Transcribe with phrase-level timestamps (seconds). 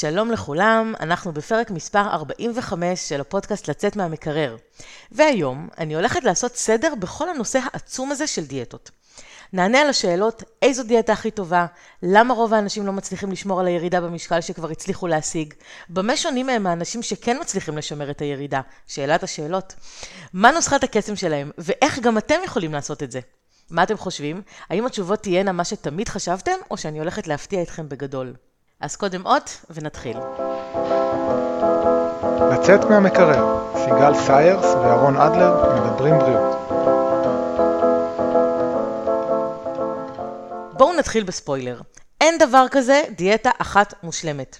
[0.00, 4.56] שלום לכולם, אנחנו בפרק מספר 45 של הפודקאסט לצאת מהמקרר.
[5.12, 8.90] והיום אני הולכת לעשות סדר בכל הנושא העצום הזה של דיאטות.
[9.52, 11.66] נענה על השאלות איזו דיאטה הכי טובה,
[12.02, 15.54] למה רוב האנשים לא מצליחים לשמור על הירידה במשקל שכבר הצליחו להשיג,
[15.88, 19.74] במה שונים מהם האנשים שכן מצליחים לשמר את הירידה, שאלת השאלות,
[20.32, 23.20] מה נוסחת הקסם שלהם, ואיך גם אתם יכולים לעשות את זה.
[23.70, 24.42] מה אתם חושבים?
[24.70, 28.34] האם התשובות תהיינה מה שתמיד חשבתם, או שאני הולכת להפתיע אתכם בגדול?
[28.82, 30.16] אז קודם אות, ונתחיל.
[32.52, 36.56] לצאת מהמקרר, סיגל סיירס ואהרון אדלר מדברים בריאות.
[40.72, 41.80] בואו נתחיל בספוילר.
[42.20, 44.58] אין דבר כזה דיאטה אחת מושלמת.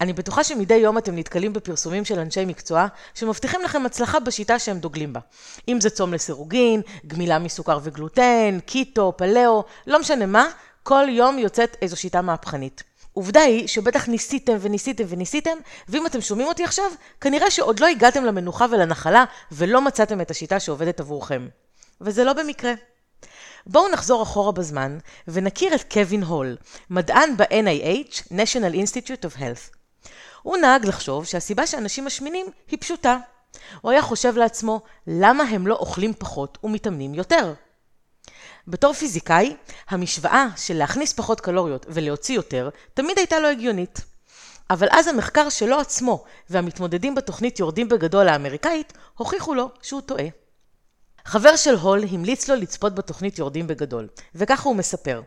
[0.00, 4.78] אני בטוחה שמדי יום אתם נתקלים בפרסומים של אנשי מקצוע שמבטיחים לכם הצלחה בשיטה שהם
[4.78, 5.20] דוגלים בה.
[5.68, 10.46] אם זה צום לסירוגין, גמילה מסוכר וגלוטן, קיטו, פלאו, לא משנה מה,
[10.82, 12.87] כל יום יוצאת איזו שיטה מהפכנית.
[13.18, 15.56] עובדה היא שבטח ניסיתם וניסיתם וניסיתם,
[15.88, 16.84] ואם אתם שומעים אותי עכשיו,
[17.20, 21.48] כנראה שעוד לא הגעתם למנוחה ולנחלה ולא מצאתם את השיטה שעובדת עבורכם.
[22.00, 22.72] וזה לא במקרה.
[23.66, 24.98] בואו נחזור אחורה בזמן
[25.28, 26.56] ונכיר את קווין הול,
[26.90, 29.76] מדען ב-NIH, National Institute of Health.
[30.42, 33.18] הוא נהג לחשוב שהסיבה שאנשים משמינים היא פשוטה.
[33.80, 37.54] הוא היה חושב לעצמו, למה הם לא אוכלים פחות ומתאמנים יותר?
[38.68, 39.56] בתור פיזיקאי,
[39.88, 44.00] המשוואה של להכניס פחות קלוריות ולהוציא יותר, תמיד הייתה לא הגיונית.
[44.70, 50.24] אבל אז המחקר שלו עצמו והמתמודדים בתוכנית יורדים בגדול האמריקאית, הוכיחו לו שהוא טועה.
[51.24, 55.22] חבר של הול המליץ לו לצפות בתוכנית יורדים בגדול, וככה הוא מספר.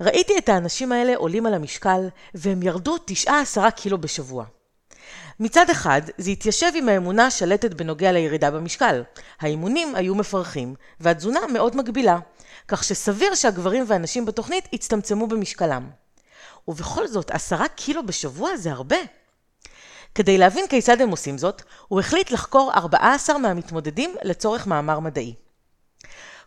[0.00, 4.44] ראיתי את האנשים האלה עולים על המשקל, והם ירדו 9-10 קילו בשבוע.
[5.40, 9.02] מצד אחד, זה התיישב עם האמונה השלטת בנוגע לירידה במשקל.
[9.40, 12.18] האימונים היו מפרכים, והתזונה מאוד מגבילה,
[12.68, 15.90] כך שסביר שהגברים והנשים בתוכנית הצטמצמו במשקלם.
[16.68, 18.96] ובכל זאת, עשרה קילו בשבוע זה הרבה.
[20.14, 25.34] כדי להבין כיצד הם עושים זאת, הוא החליט לחקור 14 מהמתמודדים לצורך מאמר מדעי.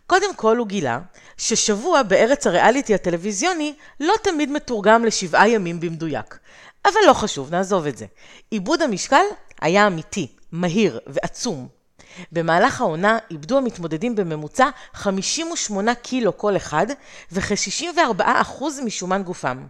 [0.06, 1.00] קודם כל הוא גילה
[1.36, 6.38] ששבוע בארץ הריאליטי הטלוויזיוני לא תמיד מתורגם לשבעה ימים במדויק.
[6.84, 8.06] אבל לא חשוב, נעזוב את זה.
[8.50, 9.24] עיבוד המשקל
[9.60, 11.79] היה אמיתי, מהיר ועצום.
[12.32, 16.86] במהלך העונה איבדו המתמודדים בממוצע 58 קילו כל אחד
[17.32, 19.66] וכ-64% משומן גופם.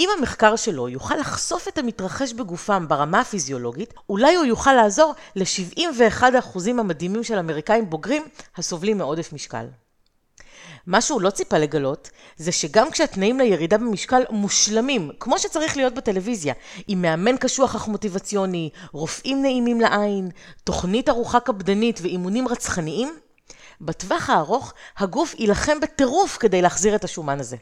[0.00, 6.24] אם המחקר שלו יוכל לחשוף את המתרחש בגופם ברמה הפיזיולוגית, אולי הוא יוכל לעזור ל-71%
[6.68, 8.22] המדהימים של אמריקאים בוגרים
[8.56, 9.66] הסובלים מעודף משקל.
[10.86, 16.54] מה שהוא לא ציפה לגלות, זה שגם כשהתנאים לירידה במשקל מושלמים, כמו שצריך להיות בטלוויזיה,
[16.88, 20.30] עם מאמן קשוח אך מוטיבציוני, רופאים נעימים לעין,
[20.64, 23.18] תוכנית ארוחה קפדנית ואימונים רצחניים,
[23.80, 27.56] בטווח הארוך הגוף יילחם בטירוף כדי להחזיר את השומן הזה.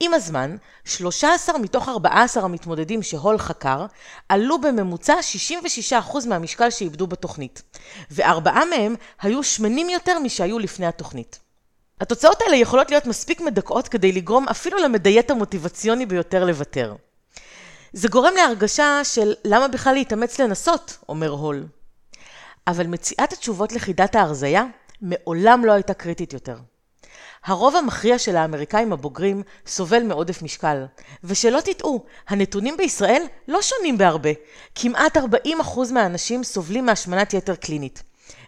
[0.00, 3.86] עם הזמן, 13 מתוך 14 המתמודדים שהול חקר,
[4.28, 5.14] עלו בממוצע
[5.92, 7.62] 66% מהמשקל שאיבדו בתוכנית,
[8.10, 11.38] וארבעה מהם היו שמנים יותר משהיו לפני התוכנית.
[12.02, 16.94] התוצאות האלה יכולות להיות מספיק מדכאות כדי לגרום אפילו למדיית המוטיבציוני ביותר לוותר.
[17.92, 21.66] זה גורם להרגשה של למה בכלל להתאמץ לנסות, אומר הול.
[22.66, 24.64] אבל מציאת התשובות לחידת ההרזייה
[25.02, 26.56] מעולם לא הייתה קריטית יותר.
[27.44, 30.84] הרוב המכריע של האמריקאים הבוגרים סובל מעודף משקל.
[31.24, 34.30] ושלא תטעו, הנתונים בישראל לא שונים בהרבה.
[34.74, 35.20] כמעט 40%
[35.92, 38.02] מהאנשים סובלים מהשמנת יתר קלינית.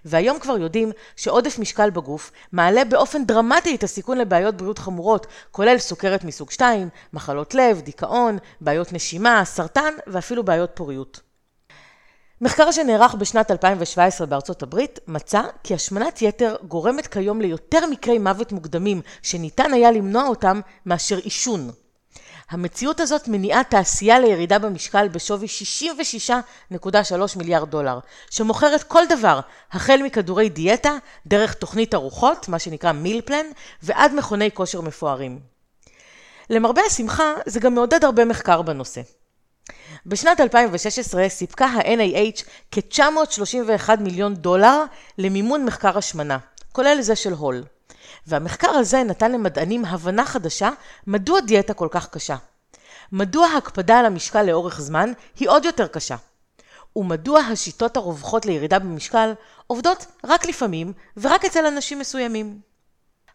[0.04, 5.78] והיום כבר יודעים שעודף משקל בגוף מעלה באופן דרמטי את הסיכון לבעיות בריאות חמורות, כולל
[5.78, 11.20] סוכרת מסוג 2, מחלות לב, דיכאון, בעיות נשימה, סרטן ואפילו בעיות פוריות.
[12.40, 18.52] מחקר שנערך בשנת 2017 בארצות הברית מצא כי השמנת יתר גורמת כיום ליותר מקרי מוות
[18.52, 21.70] מוקדמים שניתן היה למנוע אותם מאשר עישון.
[22.50, 25.46] המציאות הזאת מניעה תעשייה לירידה במשקל בשווי
[26.70, 26.78] 66.3
[27.36, 27.98] מיליארד דולר,
[28.30, 29.40] שמוכרת כל דבר,
[29.72, 30.96] החל מכדורי דיאטה,
[31.26, 33.46] דרך תוכנית ארוחות, מה שנקרא מיל פלן,
[33.82, 35.40] ועד מכוני כושר מפוארים.
[36.50, 39.00] למרבה השמחה, זה גם מעודד הרבה מחקר בנושא.
[40.06, 44.84] בשנת 2016 סיפקה ה-NIH כ-931 מיליון דולר
[45.18, 46.38] למימון מחקר השמנה,
[46.72, 47.64] כולל זה של הול.
[48.26, 50.70] והמחקר הזה נתן למדענים הבנה חדשה
[51.06, 52.36] מדוע דיאטה כל כך קשה.
[53.12, 56.16] מדוע הקפדה על המשקל לאורך זמן היא עוד יותר קשה.
[56.96, 59.32] ומדוע השיטות הרווחות לירידה במשקל
[59.66, 62.60] עובדות רק לפעמים ורק אצל אנשים מסוימים.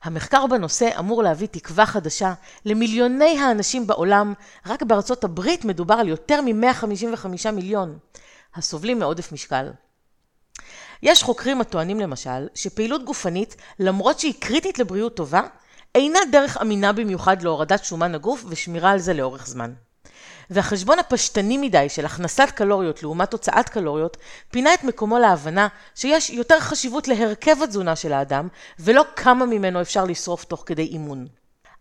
[0.03, 2.33] המחקר בנושא אמור להביא תקווה חדשה
[2.65, 4.33] למיליוני האנשים בעולם,
[4.65, 7.97] רק בארצות הברית מדובר על יותר מ-155 מיליון,
[8.56, 9.69] הסובלים מעודף משקל.
[11.04, 15.42] יש חוקרים הטוענים למשל, שפעילות גופנית, למרות שהיא קריטית לבריאות טובה,
[15.96, 19.74] אינה דרך אמינה במיוחד להורדת שומן הגוף ושמירה על זה לאורך זמן.
[20.50, 24.18] והחשבון הפשטני מדי של הכנסת קלוריות לעומת הוצאת קלוריות,
[24.51, 28.48] פינה את מקומו להבנה שיש יותר חשיבות להרכב התזונה של האדם,
[28.80, 31.28] ולא כמה ממנו אפשר לשרוף תוך כדי אימון.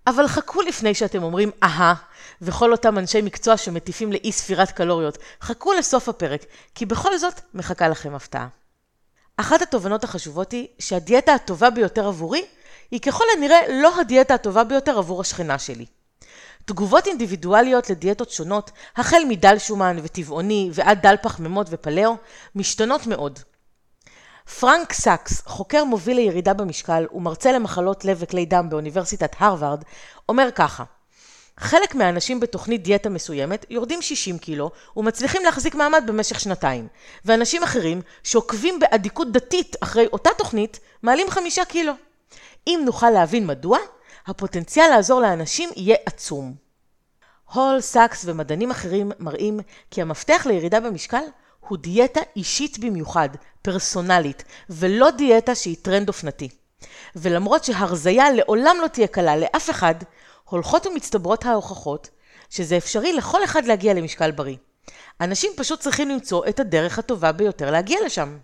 [0.07, 1.95] אבל חכו לפני שאתם אומרים אהה,
[2.43, 6.45] וכל אותם אנשי מקצוע שמטיפים לאי ספירת קלוריות, חכו לסוף הפרק,
[6.75, 8.49] כי בכל זאת מחכה לכם הפתעה.
[9.41, 12.45] אחת התובנות החשובות היא שהדיאטה הטובה ביותר עבורי
[12.91, 15.87] היא ככל הנראה לא הדיאטה הטובה ביותר עבור השכנה שלי.
[16.65, 22.17] תגובות אינדיבידואליות לדיאטות שונות, החל מדל שומן וטבעוני ועד דל פחמימות ופלאו,
[22.55, 23.39] משתנות מאוד.
[24.61, 29.85] פרנק סאקס, חוקר מוביל לירידה במשקל ומרצה למחלות לב וכלי דם באוניברסיטת הרווארד,
[30.29, 30.85] אומר ככה
[31.59, 36.89] חלק מהאנשים בתוכנית דיאטה מסוימת יורדים 60 קילו ומצליחים להחזיק מעמד במשך שנתיים,
[37.25, 41.93] ואנשים אחרים שעוקבים באדיקות דתית אחרי אותה תוכנית מעלים 5 קילו.
[42.67, 43.79] אם נוכל להבין מדוע,
[44.27, 46.55] הפוטנציאל לעזור לאנשים יהיה עצום.
[47.53, 51.23] הול, סאקס ומדענים אחרים מראים כי המפתח לירידה במשקל
[51.61, 53.29] הוא דיאטה אישית במיוחד,
[53.63, 56.49] פרסונלית, ולא דיאטה שהיא טרנד אופנתי.
[57.17, 59.95] ולמרות שהרזייה לעולם לא תהיה קלה לאף אחד,
[60.49, 62.11] הולכות ומצטברות ההוכחות
[62.51, 64.57] שזה אפשרי לכל אחד להגיע למשקל בריא.
[65.21, 68.39] אנשים פשוט צריכים למצוא את הדרך הטובה ביותר להגיע לשם.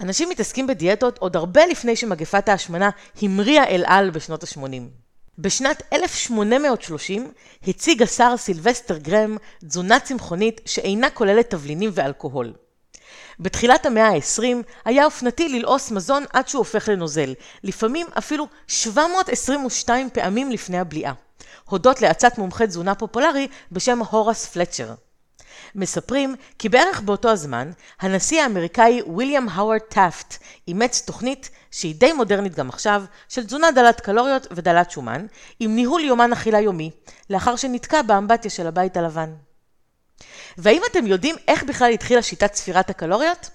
[0.00, 2.90] אנשים מתעסקים בדיאטות עוד הרבה לפני שמגפת ההשמנה
[3.22, 5.04] המריאה אל על בשנות ה-80.
[5.38, 7.32] בשנת 1830
[7.66, 12.52] הציג השר סילבסטר גרם תזונה צמחונית שאינה כוללת תבלינים ואלכוהול.
[13.40, 14.42] בתחילת המאה ה-20
[14.84, 17.34] היה אופנתי ללעוס מזון עד שהוא הופך לנוזל,
[17.64, 21.12] לפעמים אפילו 722 פעמים לפני הבליעה,
[21.64, 24.94] הודות לעצת מומחה תזונה פופולרי בשם הוראס פלצ'ר.
[25.74, 27.70] מספרים כי בערך באותו הזמן,
[28.00, 30.36] הנשיא האמריקאי ויליאם האוורד טאפט
[30.68, 35.26] אימץ תוכנית שהיא די מודרנית גם עכשיו, של תזונה דלת קלוריות ודלת שומן,
[35.60, 36.90] עם ניהול יומן אכילה יומי,
[37.30, 39.34] לאחר שנתקע באמבטיה של הבית הלבן.
[40.58, 43.50] והאם אתם יודעים איך בכלל התחילה שיטת ספירת הקלוריות?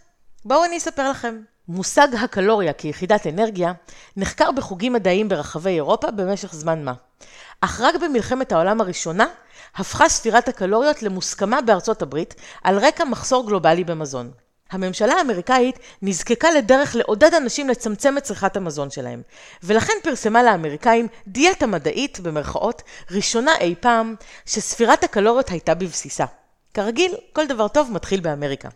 [0.46, 1.42] בואו אני אספר לכם.
[1.68, 3.74] מושג הקלוריה כיחידת אנרגיה
[4.18, 6.94] נחקר בחוגים מדעיים ברחבי אירופה במשך זמן מה.
[7.62, 9.28] אך רק במלחמת העולם הראשונה
[9.76, 14.32] הפכה ספירת הקלוריות למוסכמה בארצות הברית על רקע מחסור גלובלי במזון.
[14.72, 19.22] הממשלה האמריקאית נזקקה לדרך לעודד אנשים לצמצם את צריכת המזון שלהם,
[19.64, 22.82] ולכן פרסמה לאמריקאים דיאטה מדעית, במרכאות,
[23.12, 24.16] ראשונה אי פעם,
[24.46, 26.26] שספירת הקלוריות הייתה בבסיסה.
[26.80, 28.70] כרגיל, כל דבר טוב מתחיל באמריקה.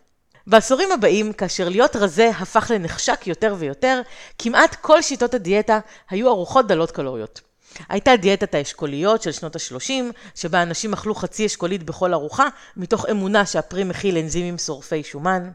[0.47, 4.01] בעשורים הבאים, כאשר להיות רזה הפך לנחשק יותר ויותר,
[4.39, 5.79] כמעט כל שיטות הדיאטה
[6.09, 7.41] היו ארוחות דלות קלוריות.
[7.89, 9.91] הייתה דיאטת האשכוליות של שנות ה-30,
[10.35, 12.47] שבה אנשים אכלו חצי אשכולית בכל ארוחה,
[12.77, 15.49] מתוך אמונה שהפרי מכיל אנזימים שורפי שומן.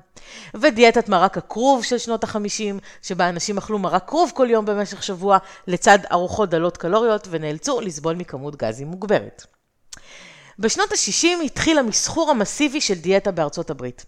[0.54, 5.38] ודיאטת מרק הכרוב של שנות ה-50, שבה אנשים אכלו מרק כרוב כל יום במשך שבוע,
[5.66, 9.57] לצד ארוחות דלות קלוריות, ונאלצו לסבול מכמות גזים מוגברת.
[10.58, 14.04] בשנות ה-60 התחיל המסחור המסיבי של דיאטה בארצות הברית.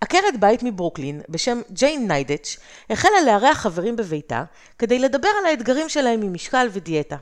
[0.00, 2.56] עקרת בית מברוקלין בשם ג'יין ניידץ'
[2.90, 4.44] החלה לארח חברים בביתה
[4.78, 7.16] כדי לדבר על האתגרים שלהם ממשקל ודיאטה.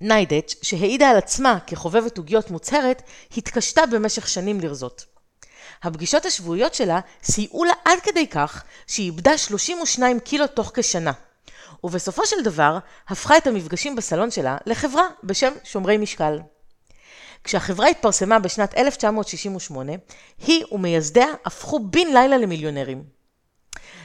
[0.00, 3.02] ניידץ', שהעידה על עצמה כחובבת עוגיות מוצהרת,
[3.36, 5.04] התקשתה במשך שנים לרזות.
[5.82, 11.12] הפגישות השבועיות שלה סייעו לה עד כדי כך שהיא איבדה 32 קילו תוך כשנה.
[11.84, 12.78] ובסופו של דבר,
[13.08, 16.38] הפכה את המפגשים בסלון שלה לחברה בשם שומרי משקל.
[17.44, 19.92] כשהחברה התפרסמה בשנת 1968,
[20.46, 23.22] היא ומייסדיה הפכו בן לילה למיליונרים.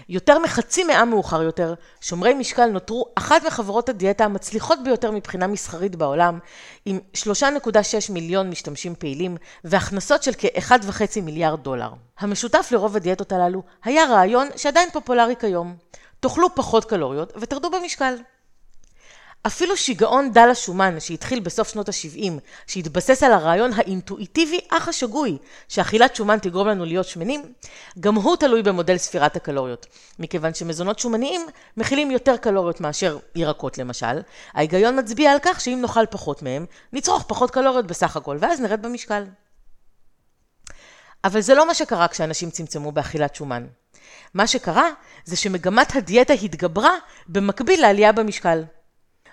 [0.10, 5.96] יותר מחצי מאה מאוחר יותר, שומרי משקל נותרו אחת מחברות הדיאטה המצליחות ביותר מבחינה מסחרית
[5.96, 6.40] בעולם,
[6.86, 11.90] עם 3.6 מיליון משתמשים פעילים והכנסות של כ-1.5 מיליארד דולר.
[12.20, 15.76] המשותף לרוב הדיאטות הללו היה רעיון שעדיין פופולרי כיום.
[16.20, 18.16] תאכלו פחות קלוריות ותרדו במשקל.
[19.48, 22.32] אפילו שיגעון דל השומן שהתחיל בסוף שנות ה-70,
[22.68, 27.54] שהתבסס על הרעיון האינטואיטיבי אך השגוי שאכילת שומן תגרום לנו להיות שמנים,
[28.00, 29.86] גם הוא תלוי במודל ספירת הקלוריות.
[30.20, 31.42] מכיוון שמזונות שומניים
[31.78, 34.22] מכילים יותר קלוריות מאשר ירקות למשל,
[34.54, 38.82] ההיגיון מצביע על כך שאם נאכל פחות מהם, נצרוך פחות קלוריות בסך הכל, ואז נרד
[38.82, 39.24] במשקל.
[41.24, 43.68] אבל זה לא מה שקרה כשאנשים צמצמו באכילת שומן.
[44.34, 44.90] מה שקרה
[45.26, 46.92] זה שמגמת הדיאטה התגברה
[47.28, 48.64] במקביל לעלייה במשקל.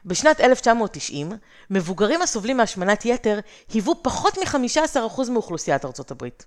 [0.07, 1.33] בשנת 1990,
[1.71, 3.41] מבוגרים הסובלים מהשמנת יתר
[3.73, 6.47] היוו פחות מ-15% מאוכלוסיית ארצות הברית.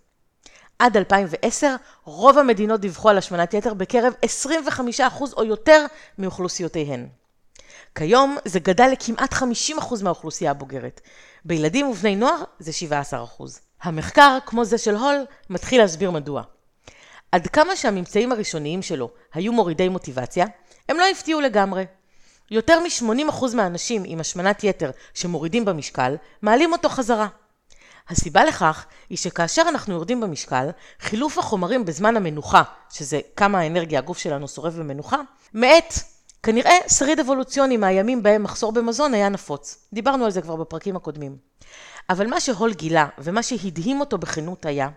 [0.79, 4.13] עד 2010, רוב המדינות דיווחו על השמנת יתר בקרב
[4.99, 5.01] 25%
[5.37, 5.85] או יותר
[6.17, 7.07] מאוכלוסיותיהן.
[7.95, 9.43] כיום זה גדל לכמעט 50%
[10.03, 11.01] מהאוכלוסייה הבוגרת.
[11.45, 12.71] בילדים ובני נוער זה
[13.11, 13.43] 17%.
[13.81, 15.15] המחקר, כמו זה של הול,
[15.49, 16.43] מתחיל להסביר מדוע.
[17.31, 20.45] עד כמה שהממצאים הראשוניים שלו היו מורידי מוטיבציה,
[20.89, 21.83] הם לא הפתיעו לגמרי.
[22.51, 27.27] יותר מ-80% מהאנשים עם השמנת יתר שמורידים במשקל, מעלים אותו חזרה.
[28.09, 34.17] הסיבה לכך היא שכאשר אנחנו יורדים במשקל, חילוף החומרים בזמן המנוחה, שזה כמה האנרגיה הגוף
[34.17, 35.17] שלנו שורף במנוחה,
[35.53, 35.93] מאט.
[36.43, 39.87] כנראה שריד אבולוציוני מהימים בהם מחסור במזון היה נפוץ.
[39.93, 41.37] דיברנו על זה כבר בפרקים הקודמים.
[42.09, 44.89] אבל מה שהול גילה, ומה שהדהים אותו בכנות היה,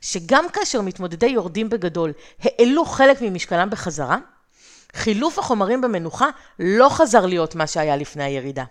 [0.00, 2.12] שגם כאשר מתמודדי יורדים בגדול
[2.42, 4.18] העלו חלק ממשקלם בחזרה,
[4.96, 6.26] חילוף החומרים במנוחה
[6.58, 8.64] לא חזר להיות מה שהיה לפני הירידה.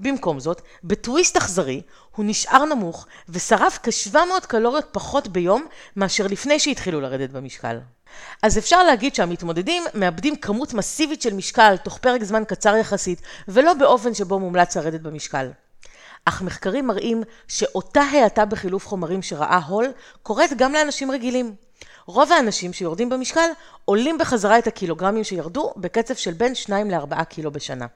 [0.00, 1.82] במקום זאת, בטוויסט אכזרי,
[2.16, 7.78] הוא נשאר נמוך ושרף כ-700 קלוריות פחות ביום מאשר לפני שהתחילו לרדת במשקל.
[8.42, 13.74] אז אפשר להגיד שהמתמודדים מאבדים כמות מסיבית של משקל תוך פרק זמן קצר יחסית, ולא
[13.74, 15.50] באופן שבו מומלץ לרדת במשקל.
[16.24, 19.86] אך מחקרים מראים שאותה האטה בחילוף חומרים שראה הול,
[20.22, 21.54] קורית גם לאנשים רגילים.
[22.10, 23.50] רוב האנשים שיורדים במשקל
[23.84, 27.86] עולים בחזרה את הקילוגרמים שירדו בקצב של בין 2 ל-4 קילו בשנה.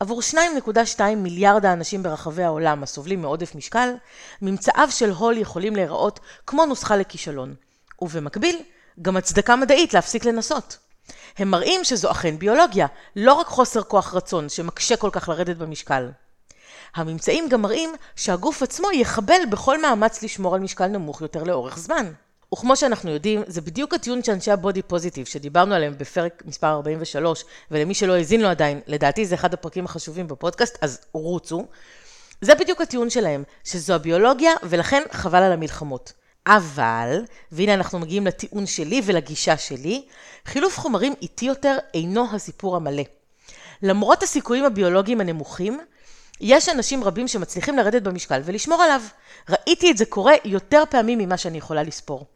[0.00, 3.94] עבור 2.2 מיליארד האנשים ברחבי העולם הסובלים מעודף משקל,
[4.42, 7.54] ממצאיו של הול יכולים להיראות כמו נוסחה לכישלון.
[8.02, 8.62] ובמקביל,
[9.02, 10.78] גם הצדקה מדעית להפסיק לנסות.
[11.38, 16.10] הם מראים שזו אכן ביולוגיה, לא רק חוסר כוח רצון שמקשה כל כך לרדת במשקל.
[16.94, 22.12] הממצאים גם מראים שהגוף עצמו יחבל בכל מאמץ לשמור על משקל נמוך יותר לאורך זמן.
[22.54, 27.94] וכמו שאנחנו יודעים, זה בדיוק הטיעון שאנשי הבודי פוזיטיב, שדיברנו עליהם בפרק מספר 43, ולמי
[27.94, 31.66] שלא האזין לו עדיין, לדעתי זה אחד הפרקים החשובים בפודקאסט, אז רוצו.
[32.40, 36.12] זה בדיוק הטיעון שלהם, שזו הביולוגיה, ולכן חבל על המלחמות.
[36.46, 40.04] אבל, והנה אנחנו מגיעים לטיעון שלי ולגישה שלי,
[40.46, 43.02] חילוף חומרים איטי יותר אינו הסיפור המלא.
[43.82, 45.80] למרות הסיכויים הביולוגיים הנמוכים,
[46.40, 49.00] יש אנשים רבים שמצליחים לרדת במשקל ולשמור עליו.
[49.48, 52.26] ראיתי את זה קורה יותר פעמים ממה שאני יכולה לספור.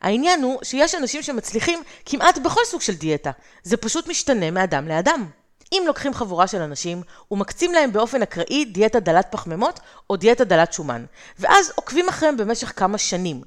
[0.00, 3.30] העניין הוא שיש אנשים שמצליחים כמעט בכל סוג של דיאטה.
[3.62, 5.26] זה פשוט משתנה מאדם לאדם.
[5.72, 9.80] אם לוקחים חבורה של אנשים ומקצים להם באופן אקראי דיאטה דלת פחמימות
[10.10, 11.04] או דיאטה דלת שומן,
[11.38, 13.42] ואז עוקבים אחריהם במשך כמה שנים,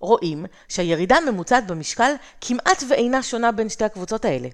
[0.00, 4.48] רואים שהירידה הממוצעת במשקל כמעט ואינה שונה בין שתי הקבוצות האלה.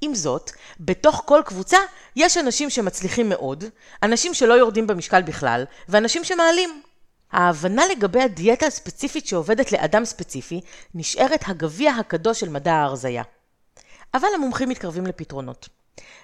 [0.00, 1.78] עם זאת, בתוך כל קבוצה
[2.16, 3.64] יש אנשים שמצליחים מאוד,
[4.02, 6.82] אנשים שלא יורדים במשקל בכלל, ואנשים שמעלים.
[7.32, 10.60] ההבנה לגבי הדיאטה הספציפית שעובדת לאדם ספציפי
[10.94, 13.22] נשארת הגביע הקדוש של מדע ההרזייה.
[14.14, 15.68] אבל המומחים מתקרבים לפתרונות.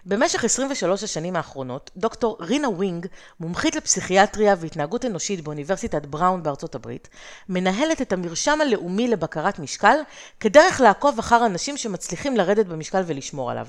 [0.07, 3.07] במשך 23 השנים האחרונות, דוקטור רינה ווינג,
[3.41, 7.09] מומחית לפסיכיאטריה והתנהגות אנושית באוניברסיטת בראון בארצות הברית,
[7.49, 9.97] מנהלת את המרשם הלאומי לבקרת משקל
[10.41, 13.67] כדרך לעקוב אחר אנשים שמצליחים לרדת במשקל ולשמור עליו.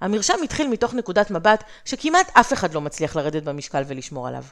[0.00, 4.44] המרשם התחיל מתוך נקודת מבט שכמעט אף אחד לא מצליח לרדת במשקל ולשמור עליו.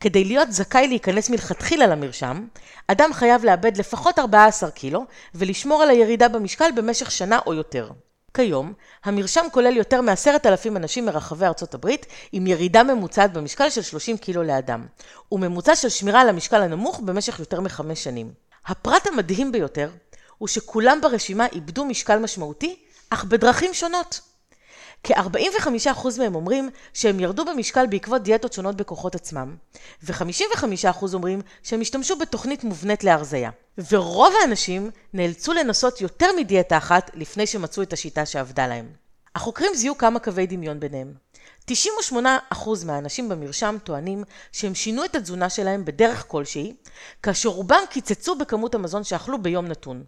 [0.00, 2.46] כדי להיות זכאי להיכנס מלכתחילה למרשם,
[2.86, 5.04] אדם חייב לאבד לפחות 14 קילו
[5.34, 7.90] ולשמור על הירידה במשקל במשך שנה או יותר.
[8.34, 8.72] כיום,
[9.04, 14.42] המרשם כולל יותר מ-10,000 אנשים מרחבי ארצות הברית, עם ירידה ממוצעת במשקל של 30 קילו
[14.42, 14.86] לאדם,
[15.32, 18.32] וממוצע של שמירה על המשקל הנמוך במשך יותר מחמש שנים.
[18.66, 19.90] הפרט המדהים ביותר,
[20.38, 22.76] הוא שכולם ברשימה איבדו משקל משמעותי,
[23.10, 24.29] אך בדרכים שונות.
[25.04, 29.56] כ-45% מהם אומרים שהם ירדו במשקל בעקבות דיאטות שונות בכוחות עצמם,
[30.02, 33.50] ו-55% אומרים שהם השתמשו בתוכנית מובנית להרזייה.
[33.90, 38.88] ורוב האנשים נאלצו לנסות יותר מדיאטה אחת לפני שמצאו את השיטה שעבדה להם.
[39.34, 41.14] החוקרים זיהו כמה קווי דמיון ביניהם.
[41.70, 41.72] 98%
[42.86, 46.74] מהאנשים במרשם טוענים שהם שינו את התזונה שלהם בדרך כלשהי,
[47.22, 50.04] כאשר רובם קיצצו בכמות המזון שאכלו ביום נתון.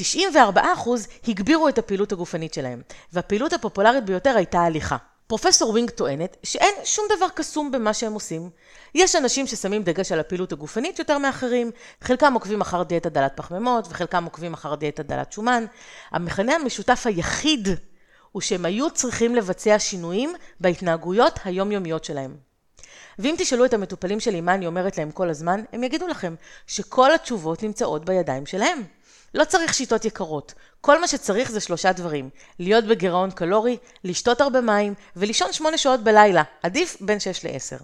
[0.00, 0.02] 94%
[1.28, 2.82] הגבירו את הפעילות הגופנית שלהם,
[3.12, 4.96] והפעילות הפופולרית ביותר הייתה הליכה.
[5.26, 8.50] פרופסור ווינג טוענת שאין שום דבר קסום במה שהם עושים.
[8.94, 11.70] יש אנשים ששמים דגש על הפעילות הגופנית יותר מאחרים,
[12.00, 15.64] חלקם עוקבים אחר דיאטה דלת פחמימות וחלקם עוקבים אחר דיאטה דלת שומן.
[16.10, 17.68] המכנה המשותף היחיד
[18.32, 22.36] הוא שהם היו צריכים לבצע שינויים בהתנהגויות היומיומיות שלהם.
[23.18, 26.34] ואם תשאלו את המטופלים שלי מה אני אומרת להם כל הזמן, הם יגידו לכם
[26.66, 28.82] שכל התשובות נמצאות בידיים שלהם.
[29.34, 30.54] לא צריך שיטות יקרות.
[30.80, 32.30] כל מה שצריך זה שלושה דברים.
[32.58, 36.42] להיות בגירעון קלורי, לשתות הרבה מים ולישון שמונה שעות בלילה.
[36.62, 37.76] עדיף בין שש לעשר.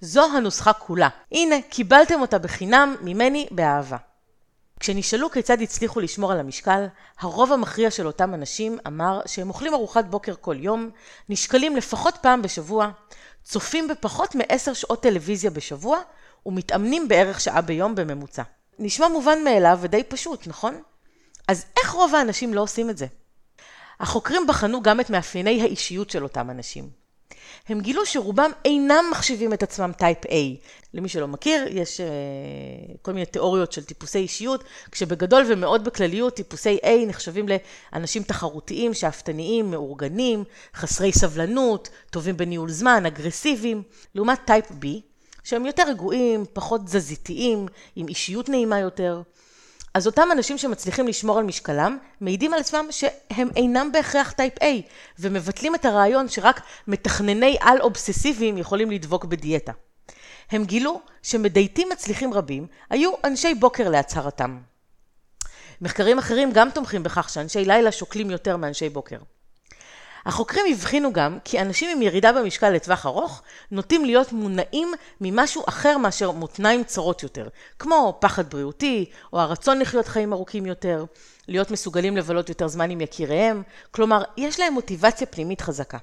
[0.00, 1.08] זו הנוסחה כולה.
[1.32, 3.96] הנה, קיבלתם אותה בחינם ממני באהבה.
[4.80, 6.86] כשנשאלו כיצד הצליחו לשמור על המשקל,
[7.18, 10.90] הרוב המכריע של אותם אנשים אמר שהם אוכלים ארוחת בוקר כל יום,
[11.28, 12.90] נשקלים לפחות פעם בשבוע,
[13.42, 15.98] צופים בפחות מעשר שעות טלוויזיה בשבוע
[16.46, 18.42] ומתאמנים בערך שעה ביום בממוצע.
[18.78, 20.82] נשמע מובן מאליו ודי פשוט, נכון?
[21.48, 23.06] אז איך רוב האנשים לא עושים את זה?
[24.00, 27.06] החוקרים בחנו גם את מאפייני האישיות של אותם אנשים.
[27.68, 30.28] הם גילו שרובם אינם מחשיבים את עצמם טייפ A.
[30.94, 36.78] למי שלא מכיר, יש uh, כל מיני תיאוריות של טיפוסי אישיות, כשבגדול ומאוד בכלליות טיפוסי
[36.82, 37.46] A נחשבים
[37.92, 43.82] לאנשים תחרותיים, שאפתניים, מאורגנים, חסרי סבלנות, טובים בניהול זמן, אגרסיביים,
[44.14, 44.86] לעומת type B,
[45.46, 49.22] שהם יותר רגועים, פחות תזזיתיים, עם אישיות נעימה יותר.
[49.94, 54.64] אז אותם אנשים שמצליחים לשמור על משקלם, מעידים על עצמם שהם אינם בהכרח type A,
[55.18, 59.72] ומבטלים את הרעיון שרק מתכנני על אובססיביים יכולים לדבוק בדיאטה.
[60.50, 64.58] הם גילו שמדייטים מצליחים רבים היו אנשי בוקר להצהרתם.
[65.80, 69.18] מחקרים אחרים גם תומכים בכך שאנשי לילה שוקלים יותר מאנשי בוקר.
[70.26, 75.98] החוקרים הבחינו גם כי אנשים עם ירידה במשקל לטווח ארוך נוטים להיות מונעים ממשהו אחר
[75.98, 81.04] מאשר מותניים צרות יותר, כמו פחד בריאותי, או הרצון לחיות חיים ארוכים יותר,
[81.48, 85.98] להיות מסוגלים לבלות יותר זמן עם יקיריהם, כלומר, יש להם מוטיבציה פנימית חזקה.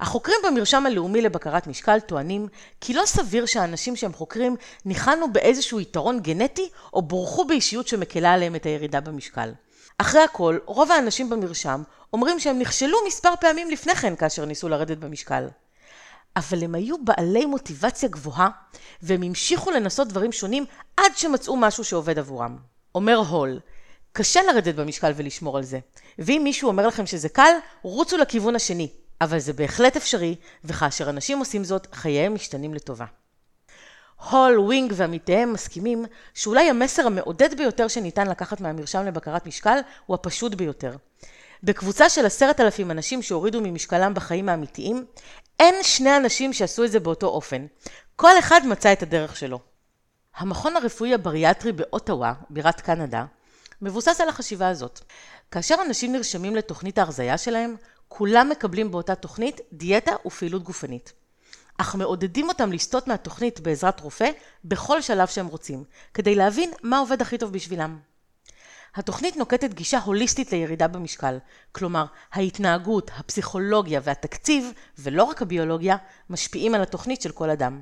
[0.00, 2.48] החוקרים במרשם הלאומי לבקרת משקל טוענים
[2.80, 8.54] כי לא סביר שהאנשים שהם חוקרים ניחנו באיזשהו יתרון גנטי או בורחו באישיות שמקלה עליהם
[8.54, 9.50] את הירידה במשקל.
[9.98, 11.82] אחרי הכל, רוב האנשים במרשם
[12.12, 15.48] אומרים שהם נכשלו מספר פעמים לפני כן כאשר ניסו לרדת במשקל.
[16.36, 18.48] אבל הם היו בעלי מוטיבציה גבוהה,
[19.02, 20.64] והם המשיכו לנסות דברים שונים
[20.96, 22.56] עד שמצאו משהו שעובד עבורם.
[22.94, 23.60] אומר הול,
[24.12, 25.78] קשה לרדת במשקל ולשמור על זה,
[26.18, 28.88] ואם מישהו אומר לכם שזה קל, רוצו לכיוון השני,
[29.20, 33.06] אבל זה בהחלט אפשרי, וכאשר אנשים עושים זאת, חייהם משתנים לטובה.
[34.30, 40.54] הול, ווינג ועמיתיהם מסכימים שאולי המסר המעודד ביותר שניתן לקחת מהמרשם לבקרת משקל הוא הפשוט
[40.54, 40.96] ביותר.
[41.62, 45.04] בקבוצה של עשרת אלפים אנשים שהורידו ממשקלם בחיים האמיתיים,
[45.60, 47.66] אין שני אנשים שעשו את זה באותו אופן.
[48.16, 49.60] כל אחד מצא את הדרך שלו.
[50.36, 53.24] המכון הרפואי הבריאטרי באוטווה, בירת קנדה,
[53.82, 55.00] מבוסס על החשיבה הזאת.
[55.50, 57.76] כאשר אנשים נרשמים לתוכנית ההרזייה שלהם,
[58.08, 61.12] כולם מקבלים באותה תוכנית דיאטה ופעילות גופנית.
[61.78, 64.30] אך מעודדים אותם לסטות מהתוכנית בעזרת רופא
[64.64, 67.98] בכל שלב שהם רוצים, כדי להבין מה עובד הכי טוב בשבילם.
[68.94, 71.38] התוכנית נוקטת גישה הוליסטית לירידה במשקל,
[71.72, 75.96] כלומר ההתנהגות, הפסיכולוגיה והתקציב, ולא רק הביולוגיה,
[76.30, 77.80] משפיעים על התוכנית של כל אדם.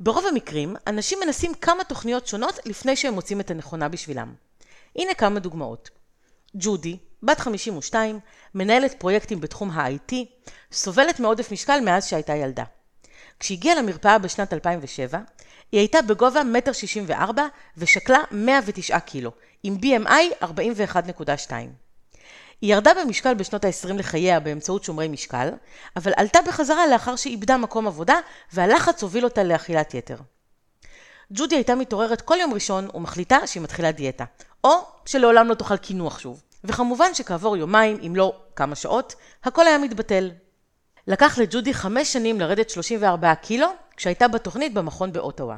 [0.00, 4.34] ברוב המקרים, אנשים מנסים כמה תוכניות שונות לפני שהם מוצאים את הנכונה בשבילם.
[4.96, 5.90] הנה כמה דוגמאות.
[6.54, 8.20] ג'ודי, בת 52,
[8.54, 10.14] מנהלת פרויקטים בתחום ה-IT,
[10.72, 12.64] סובלת מעודף משקל מאז שהייתה ילדה.
[13.40, 15.18] כשהגיעה למרפאה בשנת 2007,
[15.72, 16.72] היא הייתה בגובה 1.64 מטר
[17.76, 21.52] ושקלה 109 קילו, עם BMI 41.2.
[22.60, 25.48] היא ירדה במשקל בשנות ה-20 לחייה באמצעות שומרי משקל,
[25.96, 28.14] אבל עלתה בחזרה לאחר שאיבדה מקום עבודה
[28.52, 30.16] והלחץ הוביל אותה לאכילת יתר.
[31.32, 34.24] ג'ודי הייתה מתעוררת כל יום ראשון ומחליטה שהיא מתחילה דיאטה,
[34.64, 34.70] או
[35.06, 36.42] שלעולם לא תאכל קינוח שוב.
[36.64, 40.30] וכמובן שכעבור יומיים, אם לא כמה שעות, הכל היה מתבטל.
[41.06, 45.56] לקח לג'ודי חמש שנים לרדת 34 קילו, כשהייתה בתוכנית במכון באוטווה.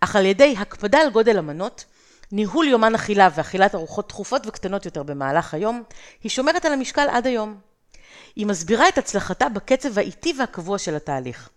[0.00, 1.84] אך על ידי הקפדה על גודל המנות,
[2.32, 5.82] ניהול יומן אכילה ואכילת ארוחות תכופות וקטנות יותר במהלך היום,
[6.22, 7.60] היא שומרת על המשקל עד היום.
[8.36, 11.48] היא מסבירה את הצלחתה בקצב האיטי והקבוע של התהליך.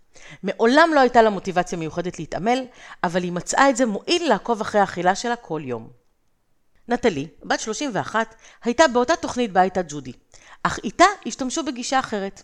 [0.43, 2.65] מעולם לא הייתה לה מוטיבציה מיוחדת להתעמל,
[3.03, 5.89] אבל היא מצאה את זה מועיל לעקוב אחרי האכילה שלה כל יום.
[6.87, 10.11] נטלי, בת 31, הייתה באותה תוכנית בה הייתה ג'ודי,
[10.63, 12.43] אך איתה השתמשו בגישה אחרת.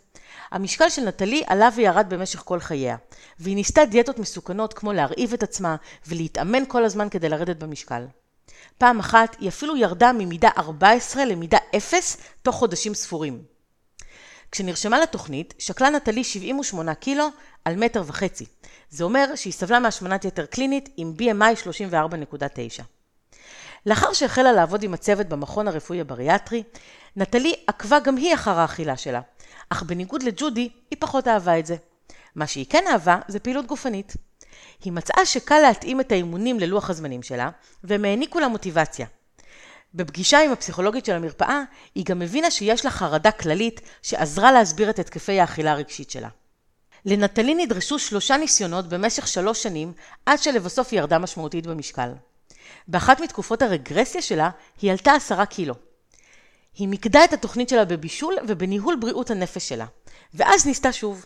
[0.51, 2.95] המשקל של נטלי עלה וירד במשך כל חייה,
[3.39, 5.75] והיא ניסתה דיאטות מסוכנות כמו להרעיב את עצמה
[6.07, 8.05] ולהתאמן כל הזמן כדי לרדת במשקל.
[8.77, 13.43] פעם אחת היא אפילו ירדה ממידה 14 למידה 0 תוך חודשים ספורים.
[14.51, 17.27] כשנרשמה לתוכנית, שקלה נטלי 78 קילו
[17.65, 18.45] על מטר וחצי.
[18.89, 22.83] זה אומר שהיא סבלה מהשמנת יתר קלינית עם BMI 34.9.
[23.85, 26.63] לאחר שהחלה לעבוד עם הצוות במכון הרפואי הבריאטרי,
[27.15, 29.21] נטלי עקבה גם היא אחר האכילה שלה,
[29.69, 31.75] אך בניגוד לג'ודי, היא פחות אהבה את זה.
[32.35, 34.13] מה שהיא כן אהבה זה פעילות גופנית.
[34.83, 37.49] היא מצאה שקל להתאים את האימונים ללוח הזמנים שלה,
[37.83, 39.07] והם העניקו לה מוטיבציה.
[39.93, 41.61] בפגישה עם הפסיכולוגית של המרפאה,
[41.95, 46.29] היא גם הבינה שיש לה חרדה כללית שעזרה להסביר את התקפי האכילה הרגשית שלה.
[47.05, 49.93] לנטלי נדרשו שלושה ניסיונות במשך שלוש שנים,
[50.25, 52.11] עד שלבסוף היא ירדה משמעותית במשקל.
[52.87, 54.49] באחת מתקופות הרגרסיה שלה,
[54.81, 55.73] היא עלתה עשרה קילו.
[56.77, 59.85] היא מיקדה את התוכנית שלה בבישול ובניהול בריאות הנפש שלה,
[60.33, 61.25] ואז ניסתה שוב.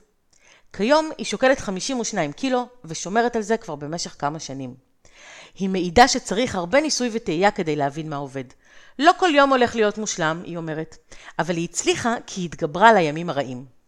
[0.73, 4.75] כיום היא שוקלת 52 קילו ושומרת על זה כבר במשך כמה שנים.
[5.56, 8.43] היא מעידה שצריך הרבה ניסוי וטעייה כדי להבין מה עובד.
[8.99, 10.97] לא כל יום הולך להיות מושלם, היא אומרת,
[11.39, 13.81] אבל היא הצליחה כי היא התגברה על הימים הרעים.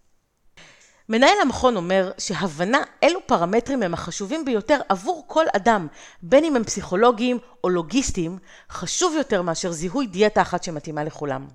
[1.09, 5.87] מנהל המכון אומר שהבנה אילו פרמטרים הם החשובים ביותר עבור כל אדם,
[6.21, 8.37] בין אם הם פסיכולוגיים או לוגיסטיים,
[8.69, 11.47] חשוב יותר מאשר זיהוי דיאטה אחת שמתאימה לכולם.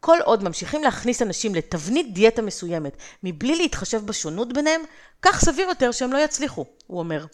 [0.00, 4.80] כל עוד ממשיכים להכניס אנשים לתבנית דיאטה מסוימת מבלי להתחשב בשונות ביניהם,
[5.22, 7.26] כך סביר יותר שהם לא יצליחו, הוא אומר.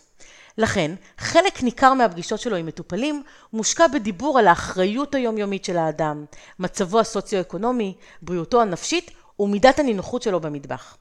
[0.58, 6.24] לכן, חלק ניכר מהפגישות שלו עם מטופלים מושקע בדיבור על האחריות היומיומית של האדם,
[6.58, 10.96] מצבו הסוציו-אקונומי, בריאותו הנפשית ומידת הנינוחות שלו במטבח.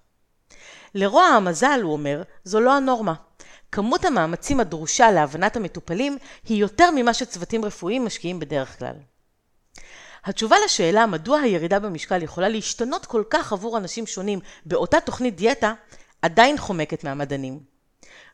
[0.98, 3.14] לרוע המזל, הוא אומר, זו לא הנורמה.
[3.72, 8.94] כמות המאמצים הדרושה להבנת המטופלים היא יותר ממה שצוותים רפואיים משקיעים בדרך כלל.
[10.26, 15.74] התשובה לשאלה מדוע הירידה במשקל יכולה להשתנות כל כך עבור אנשים שונים באותה תוכנית דיאטה,
[16.22, 17.77] עדיין חומקת מהמדענים.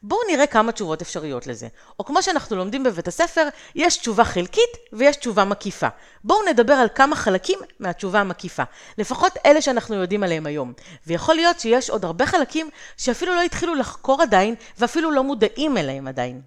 [0.04, 1.68] בואו נראה כמה תשובות אפשריות לזה.
[2.00, 5.88] או כמו שאנחנו לומדים בבית הספר, יש תשובה חלקית ויש תשובה מקיפה.
[6.24, 8.64] בואו נדבר על כמה חלקים מהתשובה המקיפה.
[8.98, 10.74] לפחות אלה שאנחנו יודעים עליהם היום.
[11.08, 16.08] ויכול להיות שיש עוד הרבה חלקים שאפילו לא התחילו לחקור עדיין, ואפילו לא מודעים אליהם
[16.08, 16.42] עדיין.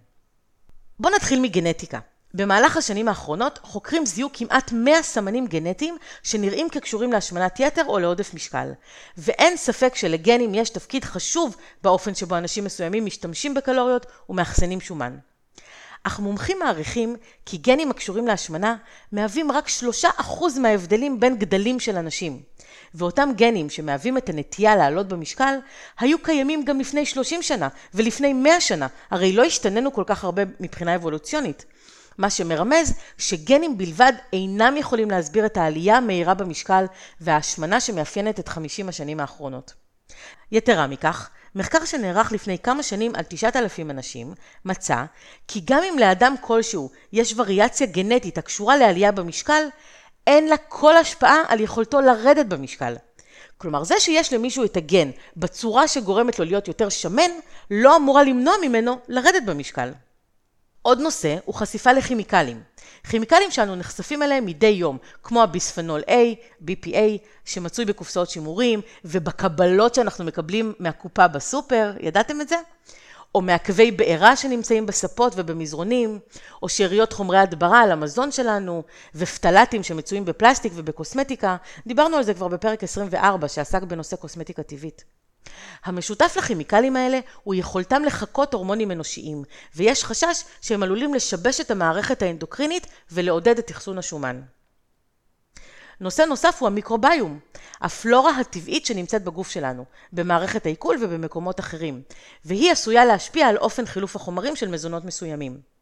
[1.00, 1.98] בואו נתחיל מגנטיקה.
[2.36, 8.34] במהלך השנים האחרונות חוקרים זיהו כמעט 100 סמנים גנטיים שנראים כקשורים להשמנת יתר או לעודף
[8.34, 8.72] משקל.
[9.16, 15.16] ואין ספק שלגנים יש תפקיד חשוב באופן שבו אנשים מסוימים משתמשים בקלוריות ומאחסנים שומן.
[16.02, 18.76] אך מומחים מעריכים כי גנים הקשורים להשמנה
[19.12, 19.68] מהווים רק
[20.04, 22.42] 3% מההבדלים בין גדלים של אנשים.
[22.94, 25.54] ואותם גנים שמהווים את הנטייה לעלות במשקל,
[25.98, 30.42] היו קיימים גם לפני 30 שנה ולפני 100 שנה, הרי לא השתננו כל כך הרבה
[30.60, 31.64] מבחינה אבולוציונית.
[32.18, 36.84] מה שמרמז שגנים בלבד אינם יכולים להסביר את העלייה המהירה במשקל
[37.20, 39.74] וההשמנה שמאפיינת את 50 השנים האחרונות.
[40.52, 45.04] יתרה מכך, מחקר שנערך לפני כמה שנים על 9,000 אנשים, מצא
[45.48, 49.62] כי גם אם לאדם כלשהו יש וריאציה גנטית הקשורה לעלייה במשקל,
[50.26, 52.94] אין לה כל השפעה על יכולתו לרדת במשקל.
[53.58, 57.30] כלומר, זה שיש למישהו את הגן בצורה שגורמת לו להיות יותר שמן,
[57.70, 59.90] לא אמורה למנוע ממנו לרדת במשקל.
[60.86, 62.62] עוד נושא הוא חשיפה לכימיקלים.
[63.10, 66.10] כימיקלים שאנו נחשפים אליהם מדי יום, כמו הביספנול A,
[66.64, 72.56] BPA, שמצוי בקופסאות שימורים, ובקבלות שאנחנו מקבלים מהקופה בסופר, ידעתם את זה?
[73.34, 76.18] או מעכבי בעירה שנמצאים בספות ובמזרונים,
[76.62, 78.82] או שאריות חומרי הדברה על המזון שלנו,
[79.14, 81.56] ופטלטים שמצויים בפלסטיק ובקוסמטיקה.
[81.86, 85.04] דיברנו על זה כבר בפרק 24 שעסק בנושא קוסמטיקה טבעית.
[85.84, 89.42] המשותף לכימיקלים האלה הוא יכולתם לחקות הורמונים אנושיים,
[89.76, 94.40] ויש חשש שהם עלולים לשבש את המערכת האנדוקרינית ולעודד את אחסון השומן.
[96.00, 97.38] נושא נוסף הוא המיקרוביום,
[97.80, 102.02] הפלורה הטבעית שנמצאת בגוף שלנו, במערכת העיכול ובמקומות אחרים,
[102.44, 105.75] והיא עשויה להשפיע על אופן חילוף החומרים של מזונות מסוימים.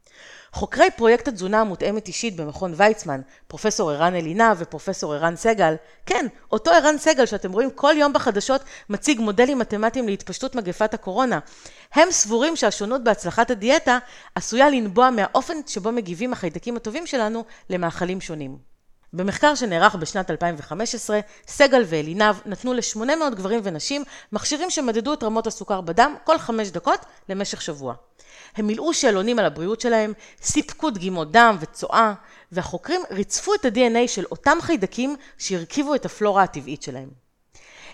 [0.54, 5.74] חוקרי פרויקט התזונה המותאמת אישית במכון ויצמן, פרופסור ערן אלינב ופרופסור ערן סגל,
[6.06, 11.38] כן, אותו ערן סגל שאתם רואים כל יום בחדשות מציג מודלים מתמטיים להתפשטות מגפת הקורונה,
[11.94, 13.98] הם סבורים שהשונות בהצלחת הדיאטה
[14.34, 18.58] עשויה לנבוע מהאופן שבו מגיבים החיידקים הטובים שלנו למאכלים שונים.
[19.12, 25.80] במחקר שנערך בשנת 2015, סגל ואלינב נתנו ל-800 גברים ונשים מכשירים שמדדו את רמות הסוכר
[25.80, 27.94] בדם כל חמש דקות למשך שבוע.
[28.56, 30.12] הם מילאו שאלונים על הבריאות שלהם,
[30.42, 32.14] סיפקו דגימות דם וצואה,
[32.52, 37.08] והחוקרים ריצפו את ה-DNA של אותם חיידקים שהרכיבו את הפלורה הטבעית שלהם.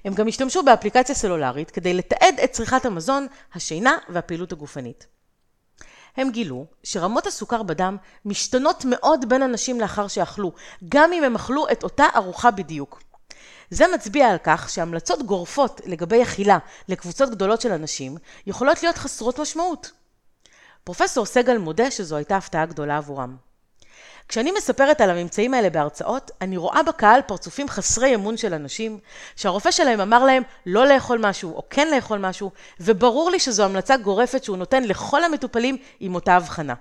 [0.04, 5.06] הם גם השתמשו באפליקציה סלולרית כדי לתעד את צריכת המזון, השינה והפעילות הגופנית.
[6.16, 10.52] הם גילו שרמות הסוכר בדם משתנות מאוד בין אנשים לאחר שאכלו,
[10.88, 13.02] גם אם הם אכלו את אותה ארוחה בדיוק.
[13.70, 19.40] זה מצביע על כך שהמלצות גורפות לגבי אכילה לקבוצות גדולות של אנשים יכולות להיות חסרות
[19.40, 19.99] משמעות.
[20.84, 23.36] פרופסור סגל מודה שזו הייתה הפתעה גדולה עבורם.
[24.28, 28.98] כשאני מספרת על הממצאים האלה בהרצאות, אני רואה בקהל פרצופים חסרי אמון של אנשים,
[29.36, 33.96] שהרופא שלהם אמר להם לא לאכול משהו או כן לאכול משהו, וברור לי שזו המלצה
[33.96, 36.74] גורפת שהוא נותן לכל המטופלים עם אותה הבחנה.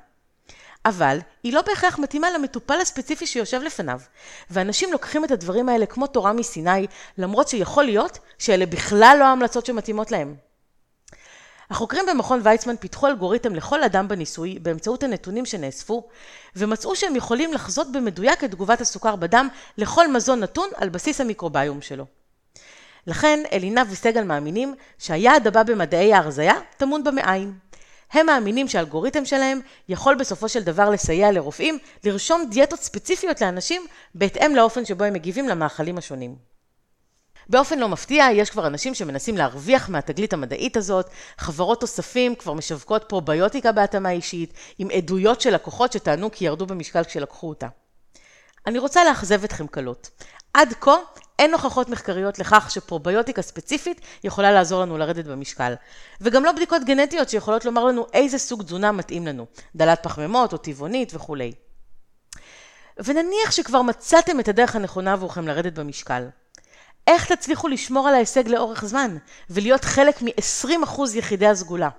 [0.86, 4.00] אבל היא לא בהכרח מתאימה למטופל הספציפי שיושב לפניו,
[4.50, 9.66] ואנשים לוקחים את הדברים האלה כמו תורה מסיני, למרות שיכול להיות שאלה בכלל לא ההמלצות
[9.66, 10.49] שמתאימות להם.
[11.70, 16.08] החוקרים במכון ויצמן פיתחו אלגוריתם לכל אדם בניסוי באמצעות הנתונים שנאספו,
[16.56, 21.82] ומצאו שהם יכולים לחזות במדויק את תגובת הסוכר בדם לכל מזון נתון על בסיס המיקרוביום
[21.82, 22.06] שלו.
[23.08, 27.54] לכן אלינה וסגל מאמינים שהיעד הבא במדעי ההרזייה טמון במעיים.
[28.12, 33.82] הם מאמינים שהאלגוריתם שלהם יכול בסופו של דבר לסייע לרופאים לרשום דיאטות ספציפיות לאנשים
[34.16, 36.49] בהתאם לאופן שבו הם מגיבים למאכלים השונים.
[37.50, 43.06] באופן לא מפתיע, יש כבר אנשים שמנסים להרוויח מהתגלית המדעית הזאת, חברות תוספים כבר משווקות
[43.08, 47.68] פרוביוטיקה בהתאמה אישית, עם עדויות של לקוחות שטענו כי ירדו במשקל כשלקחו אותה.
[48.68, 50.10] אני רוצה לאכזב אתכם קלות.
[50.54, 50.96] עד כה
[51.40, 55.74] אין הוכחות מחקריות לכך שפרוביוטיקה ספציפית יכולה לעזור לנו לרדת במשקל.
[56.22, 60.58] וגם לא בדיקות גנטיות שיכולות לומר לנו איזה סוג תזונה מתאים לנו, דלת פחמימות או
[60.58, 61.52] טבעונית וכולי.
[63.06, 66.28] ונניח שכבר מצאתם את הדרך הנכונה עבורכם לרדת במשקל.
[67.10, 69.18] איך תצליחו לשמור על ההישג לאורך זמן
[69.50, 71.90] ולהיות חלק מ-20% יחידי הסגולה?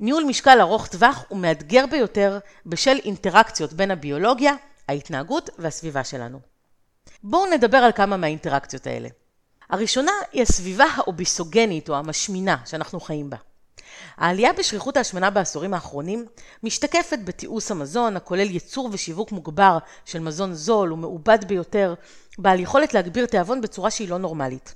[0.00, 4.54] ניהול משקל ארוך טווח הוא מאתגר ביותר בשל אינטראקציות בין הביולוגיה,
[4.88, 6.40] ההתנהגות והסביבה שלנו.
[7.22, 9.08] בואו נדבר על כמה מהאינטראקציות האלה.
[9.70, 13.36] הראשונה היא הסביבה האוביסוגנית או המשמינה שאנחנו חיים בה.
[14.16, 16.26] העלייה בשכיחות ההשמנה בעשורים האחרונים
[16.62, 21.94] משתקפת בתיעוש המזון, הכולל ייצור ושיווק מוגבר של מזון זול ומעובד ביותר,
[22.38, 24.74] בעל יכולת להגביר תיאבון בצורה שהיא לא נורמלית.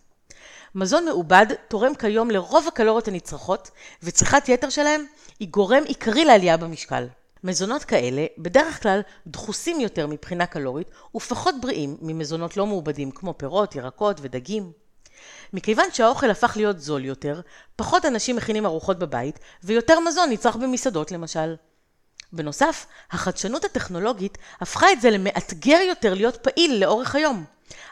[0.74, 3.70] מזון מעובד תורם כיום לרוב הקלוריות הנצרכות,
[4.02, 5.04] וצריכת יתר שלהם
[5.40, 7.06] היא גורם עיקרי לעלייה במשקל.
[7.44, 13.74] מזונות כאלה בדרך כלל דחוסים יותר מבחינה קלורית ופחות בריאים ממזונות לא מעובדים כמו פירות,
[13.74, 14.72] ירקות ודגים.
[15.52, 17.40] מכיוון שהאוכל הפך להיות זול יותר,
[17.76, 21.54] פחות אנשים מכינים ארוחות בבית, ויותר מזון נצרך במסעדות למשל.
[22.32, 27.44] בנוסף, החדשנות הטכנולוגית הפכה את זה למאתגר יותר להיות פעיל לאורך היום.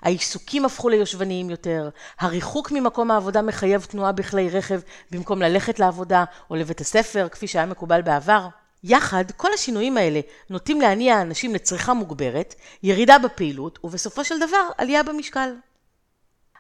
[0.03, 1.89] העיסוקים הפכו ליושבניים יותר,
[2.21, 7.67] הריחוק ממקום העבודה מחייב תנועה בכלי רכב במקום ללכת לעבודה או לבית הספר, כפי שהיה
[7.67, 8.49] מקובל בעבר.
[8.85, 15.03] יחד, כל השינויים האלה נוטים להניע אנשים לצריכה מוגברת, ירידה בפעילות, ובסופו של דבר, עלייה
[15.03, 15.51] במשקל.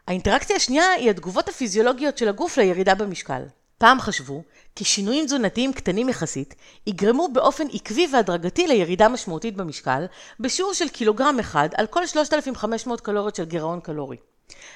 [0.06, 3.42] האינטראקציה השנייה היא התגובות הפיזיולוגיות של הגוף לירידה במשקל.
[3.78, 4.42] פעם חשבו
[4.74, 6.54] כי שינויים תזונתיים קטנים יחסית
[6.86, 10.04] יגרמו באופן עקבי והדרגתי לירידה משמעותית במשקל
[10.40, 14.16] בשיעור של קילוגרם אחד על כל 3,500 קלוריות של גירעון קלורי.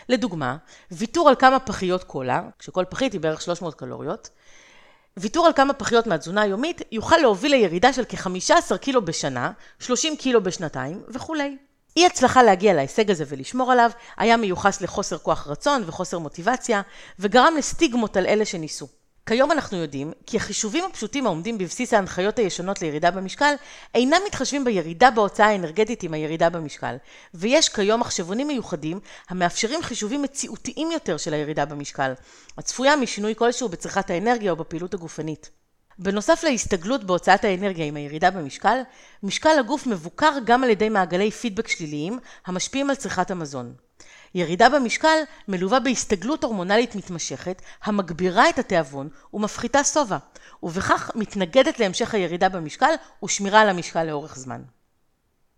[0.09, 0.57] לדוגמה,
[0.91, 4.29] ויתור על כמה פחיות קולה, כשכל פחית היא בערך 300 קלוריות,
[5.17, 10.43] ויתור על כמה פחיות מהתזונה היומית יוכל להוביל לירידה של כ-15 קילו בשנה, 30 קילו
[10.43, 11.57] בשנתיים וכולי.
[11.97, 16.83] אי הצלחה להגיע להישג הזה ולשמור עליו היה מיוחס לחוסר כוח רצון וחוסר מוטיבציה
[17.19, 18.89] וגרם לסטיגמות על אלה שניסו.
[19.27, 23.55] כיום אנחנו יודעים כי החישובים הפשוטים העומדים בבסיס ההנחיות הישנות לירידה במשקל
[23.95, 26.97] אינם מתחשבים בירידה בהוצאה האנרגטית עם הירידה במשקל
[27.35, 32.13] ויש כיום מחשבונים מיוחדים המאפשרים חישובים מציאותיים יותר של הירידה במשקל
[32.59, 35.60] הצפויה משינוי כלשהו בצריכת האנרגיה או בפעילות הגופנית.
[36.03, 38.79] בנוסף להסתגלות בהוצאת האנרגיה עם הירידה במשקל,
[39.23, 43.75] משקל הגוף מבוקר גם על ידי מעגלי פידבק שליליים המשפיעים על צריכת המזון.
[44.35, 50.17] ירידה במשקל מלווה בהסתגלות הורמונלית מתמשכת המגבירה את התיאבון ומפחיתה שובע,
[50.63, 54.63] ובכך מתנגדת להמשך הירידה במשקל ושמירה על המשקל לאורך זמן.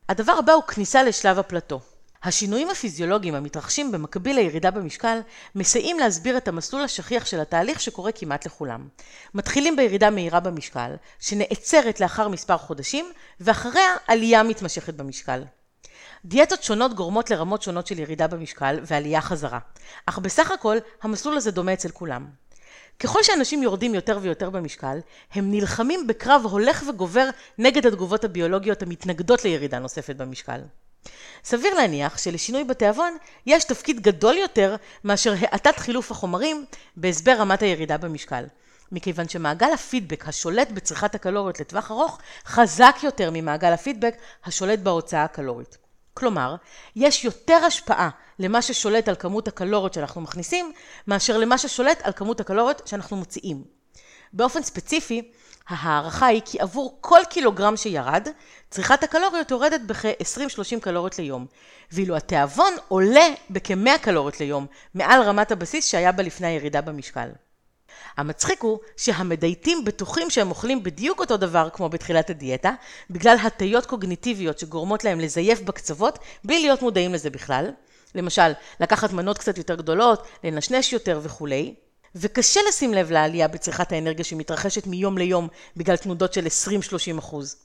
[0.09, 1.81] הדבר הבא הוא כניסה לשלב הפלטו.
[2.25, 5.21] השינויים הפיזיולוגיים המתרחשים במקביל לירידה במשקל
[5.55, 8.89] מסייעים להסביר את המסלול השכיח של התהליך שקורה כמעט לכולם.
[9.35, 13.07] מתחילים בירידה מהירה במשקל, שנעצרת לאחר מספר חודשים,
[13.41, 15.45] ואחריה עלייה מתמשכת במשקל.
[16.25, 19.59] דיאטות שונות גורמות לרמות שונות של ירידה במשקל ועלייה חזרה,
[20.07, 22.27] אך בסך הכל המסלול הזה דומה אצל כולם.
[22.99, 24.99] ככל שאנשים יורדים יותר ויותר במשקל,
[25.33, 30.61] הם נלחמים בקרב הולך וגובר נגד התגובות הביולוגיות המתנגדות לירידה נוספת במשקל.
[31.45, 36.65] סביר להניח שלשינוי בתיאבון יש תפקיד גדול יותר מאשר האטת חילוף החומרים
[36.97, 38.45] בהסבר רמת הירידה במשקל.
[38.93, 45.79] מכיוון שמעגל הפידבק השולט בצריכת הקלוריות לטווח ארוך חזק יותר ממעגל הפידבק השולט בהוצאה הקלורית.
[46.15, 46.57] כלומר,
[46.97, 50.73] יש יותר השפעה למה ששולט על כמות הקלוריות שאנחנו מכניסים,
[51.07, 53.65] מאשר למה ששולט על כמות הקלוריות שאנחנו מוציאים.
[54.33, 55.33] באופן ספציפי,
[55.69, 58.29] ההערכה היא כי עבור כל קילוגרם שירד,
[58.71, 61.47] צריכת הקלוריות יורדת בכ-20-30 קלוריות ליום,
[61.93, 67.29] ואילו התיאבון עולה בכ-100 קלוריות ליום, מעל רמת הבסיס שהיה בה לפני הירידה במשקל.
[68.17, 72.73] המצחיק הוא שהמדייטים בטוחים שהם אוכלים בדיוק אותו דבר כמו בתחילת הדיאטה,
[73.11, 77.71] בגלל הטיות קוגניטיביות שגורמות להם לזייף בקצוות, בלי להיות מודעים לזה בכלל.
[78.15, 81.75] למשל, לקחת מנות קצת יותר גדולות, לנשנש יותר וכולי.
[82.15, 87.57] וקשה לשים לב לעלייה בצריכת האנרגיה שמתרחשת מיום ליום בגלל תנודות של 20-30 אחוז.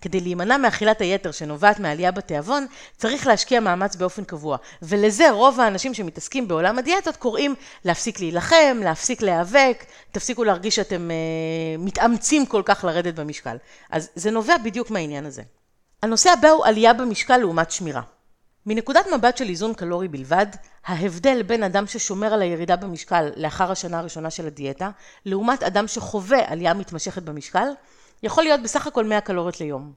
[0.00, 4.56] כדי להימנע מאכילת היתר שנובעת מעלייה בתיאבון, צריך להשקיע מאמץ באופן קבוע.
[4.82, 11.80] ולזה רוב האנשים שמתעסקים בעולם הדיאטות קוראים להפסיק להילחם, להפסיק להיאבק, תפסיקו להרגיש שאתם uh,
[11.80, 13.56] מתאמצים כל כך לרדת במשקל.
[13.90, 15.42] אז זה נובע בדיוק מהעניין הזה.
[16.02, 18.02] הנושא הבא הוא עלייה במשקל לעומת שמירה.
[18.66, 20.46] מנקודת מבט של איזון קלורי בלבד,
[20.86, 24.90] ההבדל בין אדם ששומר על הירידה במשקל לאחר השנה הראשונה של הדיאטה,
[25.26, 27.68] לעומת אדם שחווה עלייה מתמשכת במשקל,
[28.22, 29.92] יכול להיות בסך הכל 100 קלוריות ליום.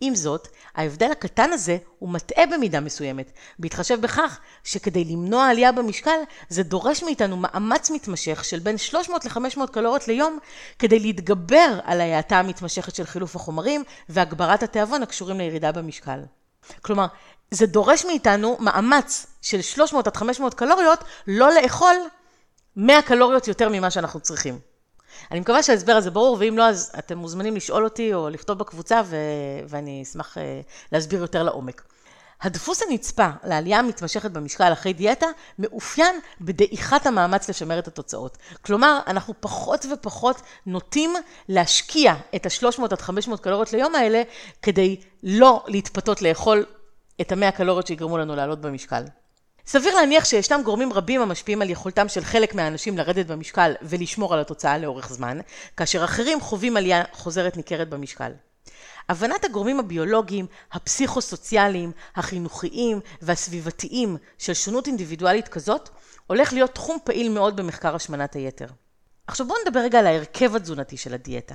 [0.00, 6.18] עם זאת, ההבדל הקטן הזה הוא מטעה במידה מסוימת, בהתחשב בכך שכדי למנוע עלייה במשקל,
[6.48, 10.38] זה דורש מאיתנו מאמץ מתמשך של בין 300 ל-500 קלוריות ליום,
[10.78, 16.20] כדי להתגבר על ההאטה המתמשכת של חילוף החומרים והגברת התיאבון הקשורים לירידה במשקל.
[16.82, 17.06] כלומר,
[17.50, 21.94] זה דורש מאיתנו מאמץ של 300 עד 500 קלוריות, לא לאכול
[22.76, 24.58] 100 קלוריות יותר ממה שאנחנו צריכים.
[25.30, 29.02] אני מקווה שההסבר הזה ברור, ואם לא, אז אתם מוזמנים לשאול אותי או לכתוב בקבוצה,
[29.04, 29.16] ו...
[29.68, 30.40] ואני אשמח uh,
[30.92, 31.82] להסביר יותר לעומק.
[32.42, 35.26] הדפוס הנצפה לעלייה המתמשכת במשקל אחרי דיאטה
[35.58, 38.38] מאופיין בדעיכת המאמץ לשמר את התוצאות.
[38.62, 41.14] כלומר, אנחנו פחות ופחות נוטים
[41.48, 44.22] להשקיע את ה-300 עד 500 קלוריות ליום האלה
[44.62, 46.64] כדי לא להתפתות לאכול
[47.20, 49.02] את ה-100 קלוריות שיגרמו לנו לעלות במשקל.
[49.66, 54.40] סביר להניח שישנם גורמים רבים המשפיעים על יכולתם של חלק מהאנשים לרדת במשקל ולשמור על
[54.40, 55.38] התוצאה לאורך זמן,
[55.76, 58.32] כאשר אחרים חווים עלייה חוזרת ניכרת במשקל.
[59.08, 65.88] הבנת הגורמים הביולוגיים, הפסיכו-סוציאליים, החינוכיים והסביבתיים של שונות אינדיבידואלית כזאת,
[66.26, 68.66] הולך להיות תחום פעיל מאוד במחקר השמנת היתר.
[69.26, 71.54] עכשיו בואו נדבר רגע על ההרכב התזונתי של הדיאטה.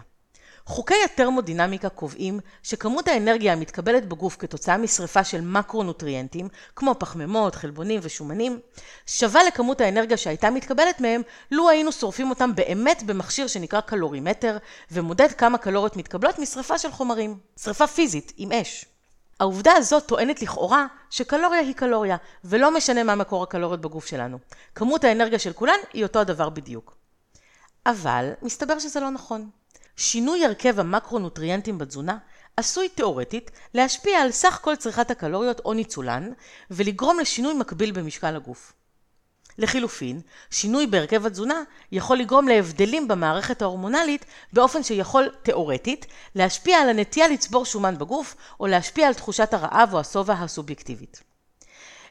[0.70, 8.60] חוקי הטרמודינמיקה קובעים שכמות האנרגיה המתקבלת בגוף כתוצאה משרפה של מקרונוטריאנטים, כמו פחמימות, חלבונים ושומנים,
[9.06, 14.58] שווה לכמות האנרגיה שהייתה מתקבלת מהם, לו היינו שורפים אותם באמת במכשיר שנקרא קלורימטר,
[14.92, 17.38] ומודד כמה קלוריות מתקבלות משרפה של חומרים.
[17.60, 18.86] שרפה פיזית, עם אש.
[19.40, 24.38] העובדה הזאת טוענת לכאורה שקלוריה היא קלוריה, ולא משנה מה מקור הקלוריות בגוף שלנו.
[24.76, 26.96] כמות האנרגיה של כולן היא אותו הדבר בדיוק.
[27.86, 29.50] אבל מסתבר שזה לא נכון.
[30.00, 32.18] שינוי הרכב המקרונוטריאנטים בתזונה
[32.58, 36.32] עשוי תאורטית להשפיע על סך כל צריכת הקלוריות או ניצולן
[36.72, 38.74] ולגרום לשינוי מקביל במשקל הגוף.
[39.58, 47.28] לחילופין, שינוי בהרכב התזונה יכול לגרום להבדלים במערכת ההורמונלית באופן שיכול תאורטית להשפיע על הנטייה
[47.28, 51.29] לצבור שומן בגוף או להשפיע על תחושת הרעב או השובע הסובייקטיבית.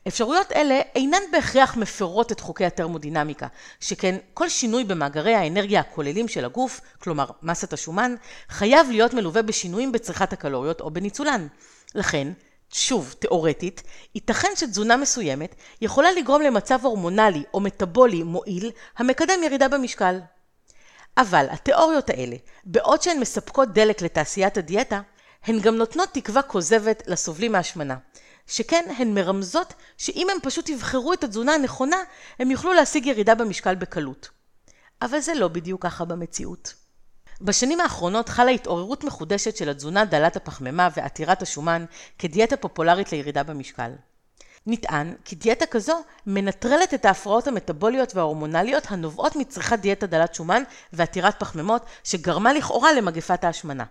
[0.09, 3.47] אפשרויות אלה אינן בהכרח מפרות את חוקי הטרמודינמיקה,
[3.81, 8.15] שכן כל שינוי במאגרי האנרגיה הכוללים של הגוף, כלומר מסת השומן,
[8.49, 11.47] חייב להיות מלווה בשינויים בצריכת הקלוריות או בניצולן.
[11.95, 12.29] לכן,
[12.73, 13.83] שוב, תאורטית,
[14.15, 20.21] ייתכן שתזונה מסוימת יכולה לגרום למצב הורמונלי או מטאבולי מועיל המקדם ירידה במשקל.
[21.17, 25.01] אבל התיאוריות האלה, בעוד שהן מספקות דלק לתעשיית הדיאטה,
[25.45, 27.97] הן גם נותנות תקווה כוזבת לסובלים מהשמנה.
[28.49, 31.97] שכן הן מרמזות שאם הם פשוט יבחרו את התזונה הנכונה,
[32.39, 34.29] הם יוכלו להשיג ירידה במשקל בקלות.
[35.03, 36.75] אבל זה לא בדיוק ככה במציאות.
[37.41, 41.85] בשנים האחרונות חלה התעוררות מחודשת של התזונה דלת הפחמימה ועתירת השומן
[42.19, 43.91] כדיאטה פופולרית לירידה במשקל.
[44.67, 51.41] נטען כי דיאטה כזו מנטרלת את ההפרעות המטבוליות וההורמונליות הנובעות מצריכת דיאטה דלת שומן ועתירת
[51.41, 53.85] פחמימות שגרמה לכאורה למגפת ההשמנה.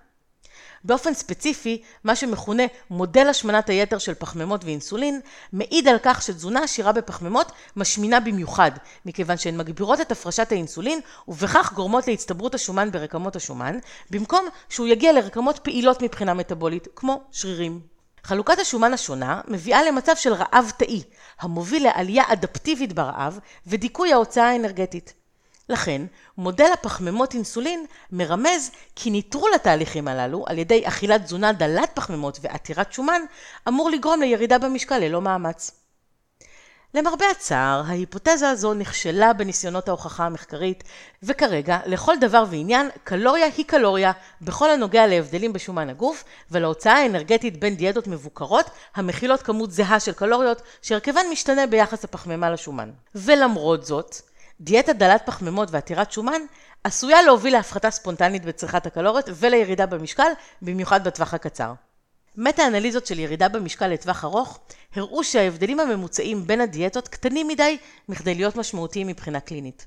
[0.83, 5.19] באופן ספציפי, מה שמכונה מודל השמנת היתר של פחמימות ואינסולין,
[5.53, 8.71] מעיד על כך שתזונה עשירה בפחמימות משמינה במיוחד,
[9.05, 13.79] מכיוון שהן מגבירות את הפרשת האינסולין, ובכך גורמות להצטברות השומן ברקמות השומן,
[14.11, 17.97] במקום שהוא יגיע לרקמות פעילות מבחינה מטבולית, כמו שרירים.
[18.23, 21.03] חלוקת השומן השונה מביאה למצב של רעב תאי,
[21.39, 25.13] המוביל לעלייה אדפטיבית ברעב ודיכוי ההוצאה האנרגטית.
[25.69, 26.01] לכן,
[26.37, 32.93] מודל הפחמימות אינסולין מרמז כי ניטרול התהליכים הללו על ידי אכילת תזונה דלת פחמימות ועתירת
[32.93, 33.21] שומן
[33.67, 35.71] אמור לגרום לירידה במשקל ללא מאמץ.
[36.93, 40.83] למרבה הצער, ההיפותזה הזו נכשלה בניסיונות ההוכחה המחקרית,
[41.23, 47.75] וכרגע, לכל דבר ועניין, קלוריה היא קלוריה, בכל הנוגע להבדלים בשומן הגוף, ולהוצאה האנרגטית בין
[47.75, 52.91] דיאטות מבוקרות, המכילות כמות זהה של קלוריות, שהרכבן משתנה ביחס הפחמימה לשומן.
[53.15, 54.15] ולמרות זאת,
[54.61, 56.41] דיאטה דלת פחמימות ועתירת שומן
[56.83, 61.73] עשויה להוביל להפחתה ספונטנית בצריכת הקלוריות ולירידה במשקל, במיוחד בטווח הקצר.
[62.35, 64.59] מטה-אנליזות של ירידה במשקל לטווח ארוך
[64.95, 67.77] הראו שההבדלים הממוצעים בין הדיאטות קטנים מדי
[68.09, 69.85] מכדי להיות משמעותיים מבחינה קלינית.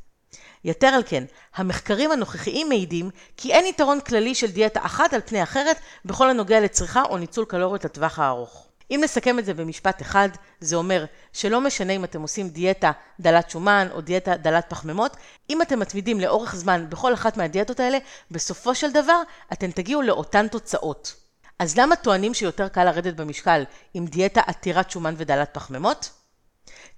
[0.65, 5.43] יתר על כן, המחקרים הנוכחיים מעידים כי אין יתרון כללי של דיאטה אחת על פני
[5.43, 8.70] אחרת בכל הנוגע לצריכה או ניצול קלוריות לטווח הארוך.
[8.91, 10.29] אם נסכם את זה במשפט אחד,
[10.61, 15.17] זה אומר שלא משנה אם אתם עושים דיאטה דלת שומן או דיאטה דלת פחמימות,
[15.51, 17.99] אם אתם מתמידים לאורך זמן בכל אחת מהדיאטות האלה,
[18.31, 19.23] בסופו של דבר
[19.53, 21.15] אתם תגיעו לאותן תוצאות.
[21.59, 26.11] אז למה טוענים שיותר קל לרדת במשקל עם דיאטה עתירת שומן ודלת פחמימות?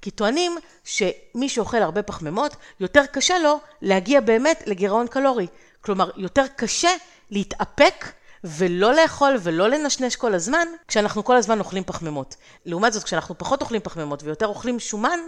[0.02, 5.46] כי טוענים שמי שאוכל הרבה פחמימות, יותר קשה לו להגיע באמת לגירעון קלורי.
[5.80, 6.90] כלומר, יותר קשה
[7.30, 8.04] להתאפק
[8.44, 12.36] ולא לאכול ולא לנשנש כל הזמן, כשאנחנו כל הזמן אוכלים פחמימות.
[12.66, 15.18] לעומת זאת, כשאנחנו פחות אוכלים פחמימות ויותר אוכלים שומן,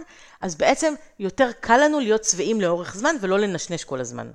[0.41, 4.31] אז בעצם יותר קל לנו להיות שבעים לאורך זמן ולא לנשנש כל הזמן.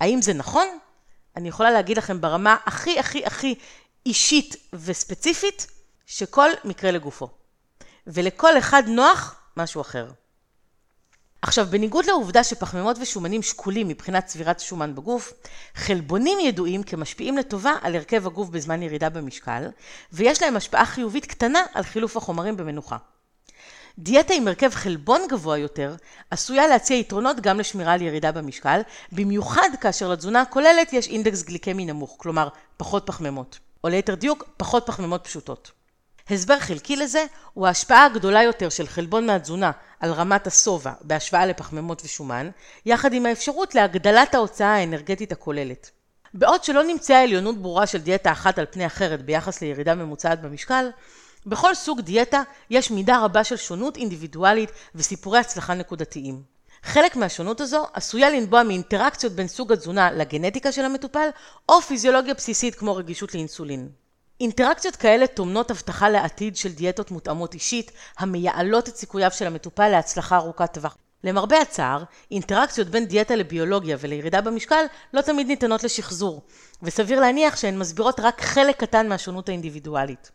[0.00, 0.66] האם זה נכון?
[1.36, 3.54] אני יכולה להגיד לכם ברמה הכי הכי הכי
[4.06, 5.66] אישית וספציפית,
[6.06, 7.28] שכל מקרה לגופו.
[8.06, 10.06] ולכל אחד נוח משהו אחר.
[11.42, 15.32] עכשיו, בניגוד לעובדה שפחמימות ושומנים שקולים מבחינת צבירת שומן בגוף,
[15.74, 19.68] חלבונים ידועים כמשפיעים לטובה על הרכב הגוף בזמן ירידה במשקל,
[20.12, 22.96] ויש להם השפעה חיובית קטנה על חילוף החומרים במנוחה.
[23.98, 25.94] דיאטה עם הרכב חלבון גבוה יותר,
[26.30, 28.80] עשויה להציע יתרונות גם לשמירה על ירידה במשקל,
[29.12, 34.86] במיוחד כאשר לתזונה הכוללת יש אינדקס גליקמי נמוך, כלומר פחות פחמימות, או ליתר דיוק, פחות
[34.86, 35.77] פחמימות פשוטות.
[36.30, 37.24] הסבר חלקי לזה
[37.54, 39.70] הוא ההשפעה הגדולה יותר של חלבון מהתזונה
[40.00, 42.50] על רמת השובע בהשוואה לפחמימות ושומן,
[42.86, 45.90] יחד עם האפשרות להגדלת ההוצאה האנרגטית הכוללת.
[46.34, 50.90] בעוד שלא נמצאה עליונות ברורה של דיאטה אחת על פני אחרת ביחס לירידה ממוצעת במשקל,
[51.46, 56.42] בכל סוג דיאטה יש מידה רבה של שונות אינדיבידואלית וסיפורי הצלחה נקודתיים.
[56.82, 61.28] חלק מהשונות הזו עשויה לנבוע מאינטראקציות בין סוג התזונה לגנטיקה של המטופל,
[61.68, 63.88] או פיזיולוגיה בסיסית כמו רגישות לאינסולין.
[64.40, 70.36] אינטראקציות כאלה טומנות הבטחה לעתיד של דיאטות מותאמות אישית, המייעלות את סיכוייו של המטופל להצלחה
[70.36, 70.96] ארוכת טווח.
[71.24, 76.42] למרבה הצער, אינטראקציות בין דיאטה לביולוגיה ולירידה במשקל לא תמיד ניתנות לשחזור,
[76.82, 80.30] וסביר להניח שהן מסבירות רק חלק קטן מהשונות האינדיבידואלית.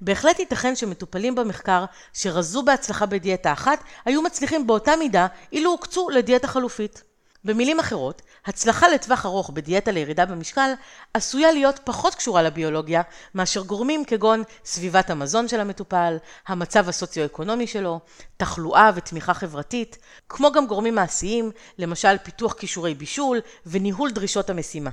[0.00, 6.48] בהחלט ייתכן שמטופלים במחקר שרזו בהצלחה בדיאטה אחת, היו מצליחים באותה מידה אילו הוקצו לדיאטה
[6.48, 7.02] חלופית.
[7.44, 10.70] במילים אחרות, הצלחה לטווח ארוך בדיאטה לירידה במשקל
[11.14, 13.02] עשויה להיות פחות קשורה לביולוגיה
[13.34, 16.16] מאשר גורמים כגון סביבת המזון של המטופל,
[16.46, 18.00] המצב הסוציו-אקונומי שלו,
[18.36, 24.90] תחלואה ותמיכה חברתית, כמו גם גורמים מעשיים, למשל פיתוח כישורי בישול וניהול דרישות המשימה.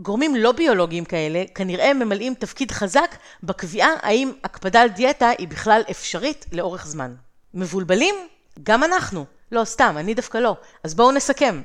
[0.00, 5.82] גורמים לא ביולוגיים כאלה כנראה ממלאים תפקיד חזק בקביעה האם הקפדה על דיאטה היא בכלל
[5.90, 7.14] אפשרית לאורך זמן.
[7.54, 8.14] מבולבלים?
[8.62, 9.24] גם אנחנו.
[9.52, 10.56] לא, סתם, אני דווקא לא.
[10.82, 11.62] אז בואו נסכם.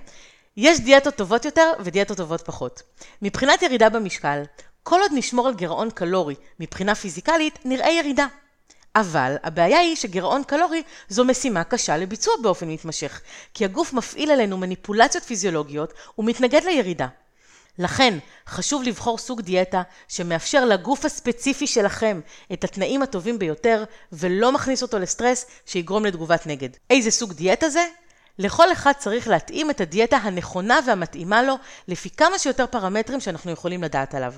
[0.57, 2.81] יש דיאטות טובות יותר ודיאטות טובות פחות.
[3.21, 4.41] מבחינת ירידה במשקל,
[4.83, 8.27] כל עוד נשמור על גירעון קלורי מבחינה פיזיקלית, נראה ירידה.
[8.95, 13.21] אבל הבעיה היא שגירעון קלורי זו משימה קשה לביצוע באופן מתמשך,
[13.53, 17.07] כי הגוף מפעיל עלינו מניפולציות פיזיולוגיות ומתנגד לירידה.
[17.79, 18.17] לכן
[18.47, 22.19] חשוב לבחור סוג דיאטה שמאפשר לגוף הספציפי שלכם
[22.53, 26.69] את התנאים הטובים ביותר ולא מכניס אותו לסטרס שיגרום לתגובת נגד.
[26.89, 27.85] איזה סוג דיאטה זה?
[28.39, 31.55] לכל אחד צריך להתאים את הדיאטה הנכונה והמתאימה לו
[31.87, 34.33] לפי כמה שיותר פרמטרים שאנחנו יכולים לדעת עליו.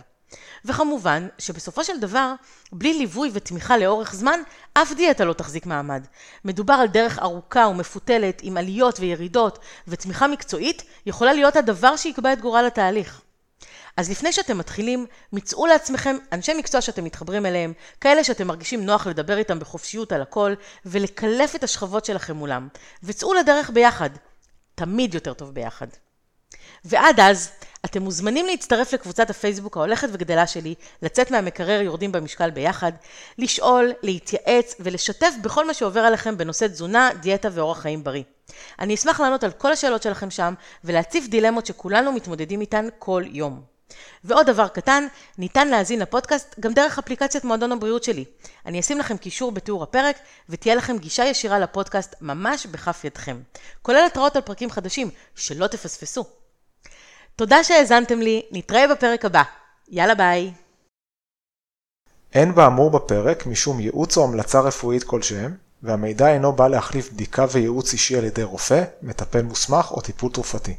[0.66, 2.34] וכמובן שבסופו של דבר,
[2.72, 4.40] בלי ליווי ותמיכה לאורך זמן,
[4.74, 6.08] אף דיאטה לא תחזיק מעמד.
[6.46, 12.42] מדובר על דרך ארוכה ומפותלת עם עליות וירידות, ותמיכה מקצועית יכולה להיות הדבר שיקבע את
[12.42, 13.22] גורל התהליך.
[13.98, 19.08] אז לפני שאתם מתחילים, מצאו לעצמכם אנשי מקצוע שאתם מתחברים אליהם, כאלה שאתם מרגישים נוח
[19.08, 20.54] לדבר איתם בחופשיות על הכל,
[20.86, 22.68] ולקלף את השכבות שלכם מולם.
[23.04, 24.10] וצאו לדרך ביחד.
[24.76, 25.88] תמיד יותר טוב ביחד.
[26.86, 27.52] ועד אז,
[27.86, 32.92] אתם מוזמנים להצטרף לקבוצת הפייסבוק ההולכת וגדלה שלי, לצאת מהמקרר יורדים במשקל ביחד,
[33.38, 38.24] לשאול, להתייעץ ולשתף בכל מה שעובר עליכם בנושא תזונה, דיאטה ואורח חיים בריא.
[38.80, 43.71] אני אשמח לענות על כל השאלות שלכם שם ולהציף דילמות שכולנו מתמודדים איתן כל יום.
[44.24, 48.26] ועוד דבר קטן, ניתן להאזין לפודקאסט גם דרך אפליקציית מועדון הבריאות שלי.
[48.66, 50.16] אני אשים לכם קישור בתיאור הפרק,
[50.50, 53.42] ותהיה לכם גישה ישירה לפודקאסט ממש בכף ידכם.
[53.82, 56.26] כולל התראות על פרקים חדשים, שלא תפספסו.
[57.36, 59.44] תודה שהאזנתם לי, נתראה בפרק הבא.
[59.90, 60.52] יאללה ביי.
[62.34, 67.94] אין באמור בפרק משום ייעוץ או המלצה רפואית כלשהם, והמידע אינו בא להחליף בדיקה וייעוץ
[67.94, 70.76] אישי על ידי רופא, מטפל מוסמך או טיפול תרופתי.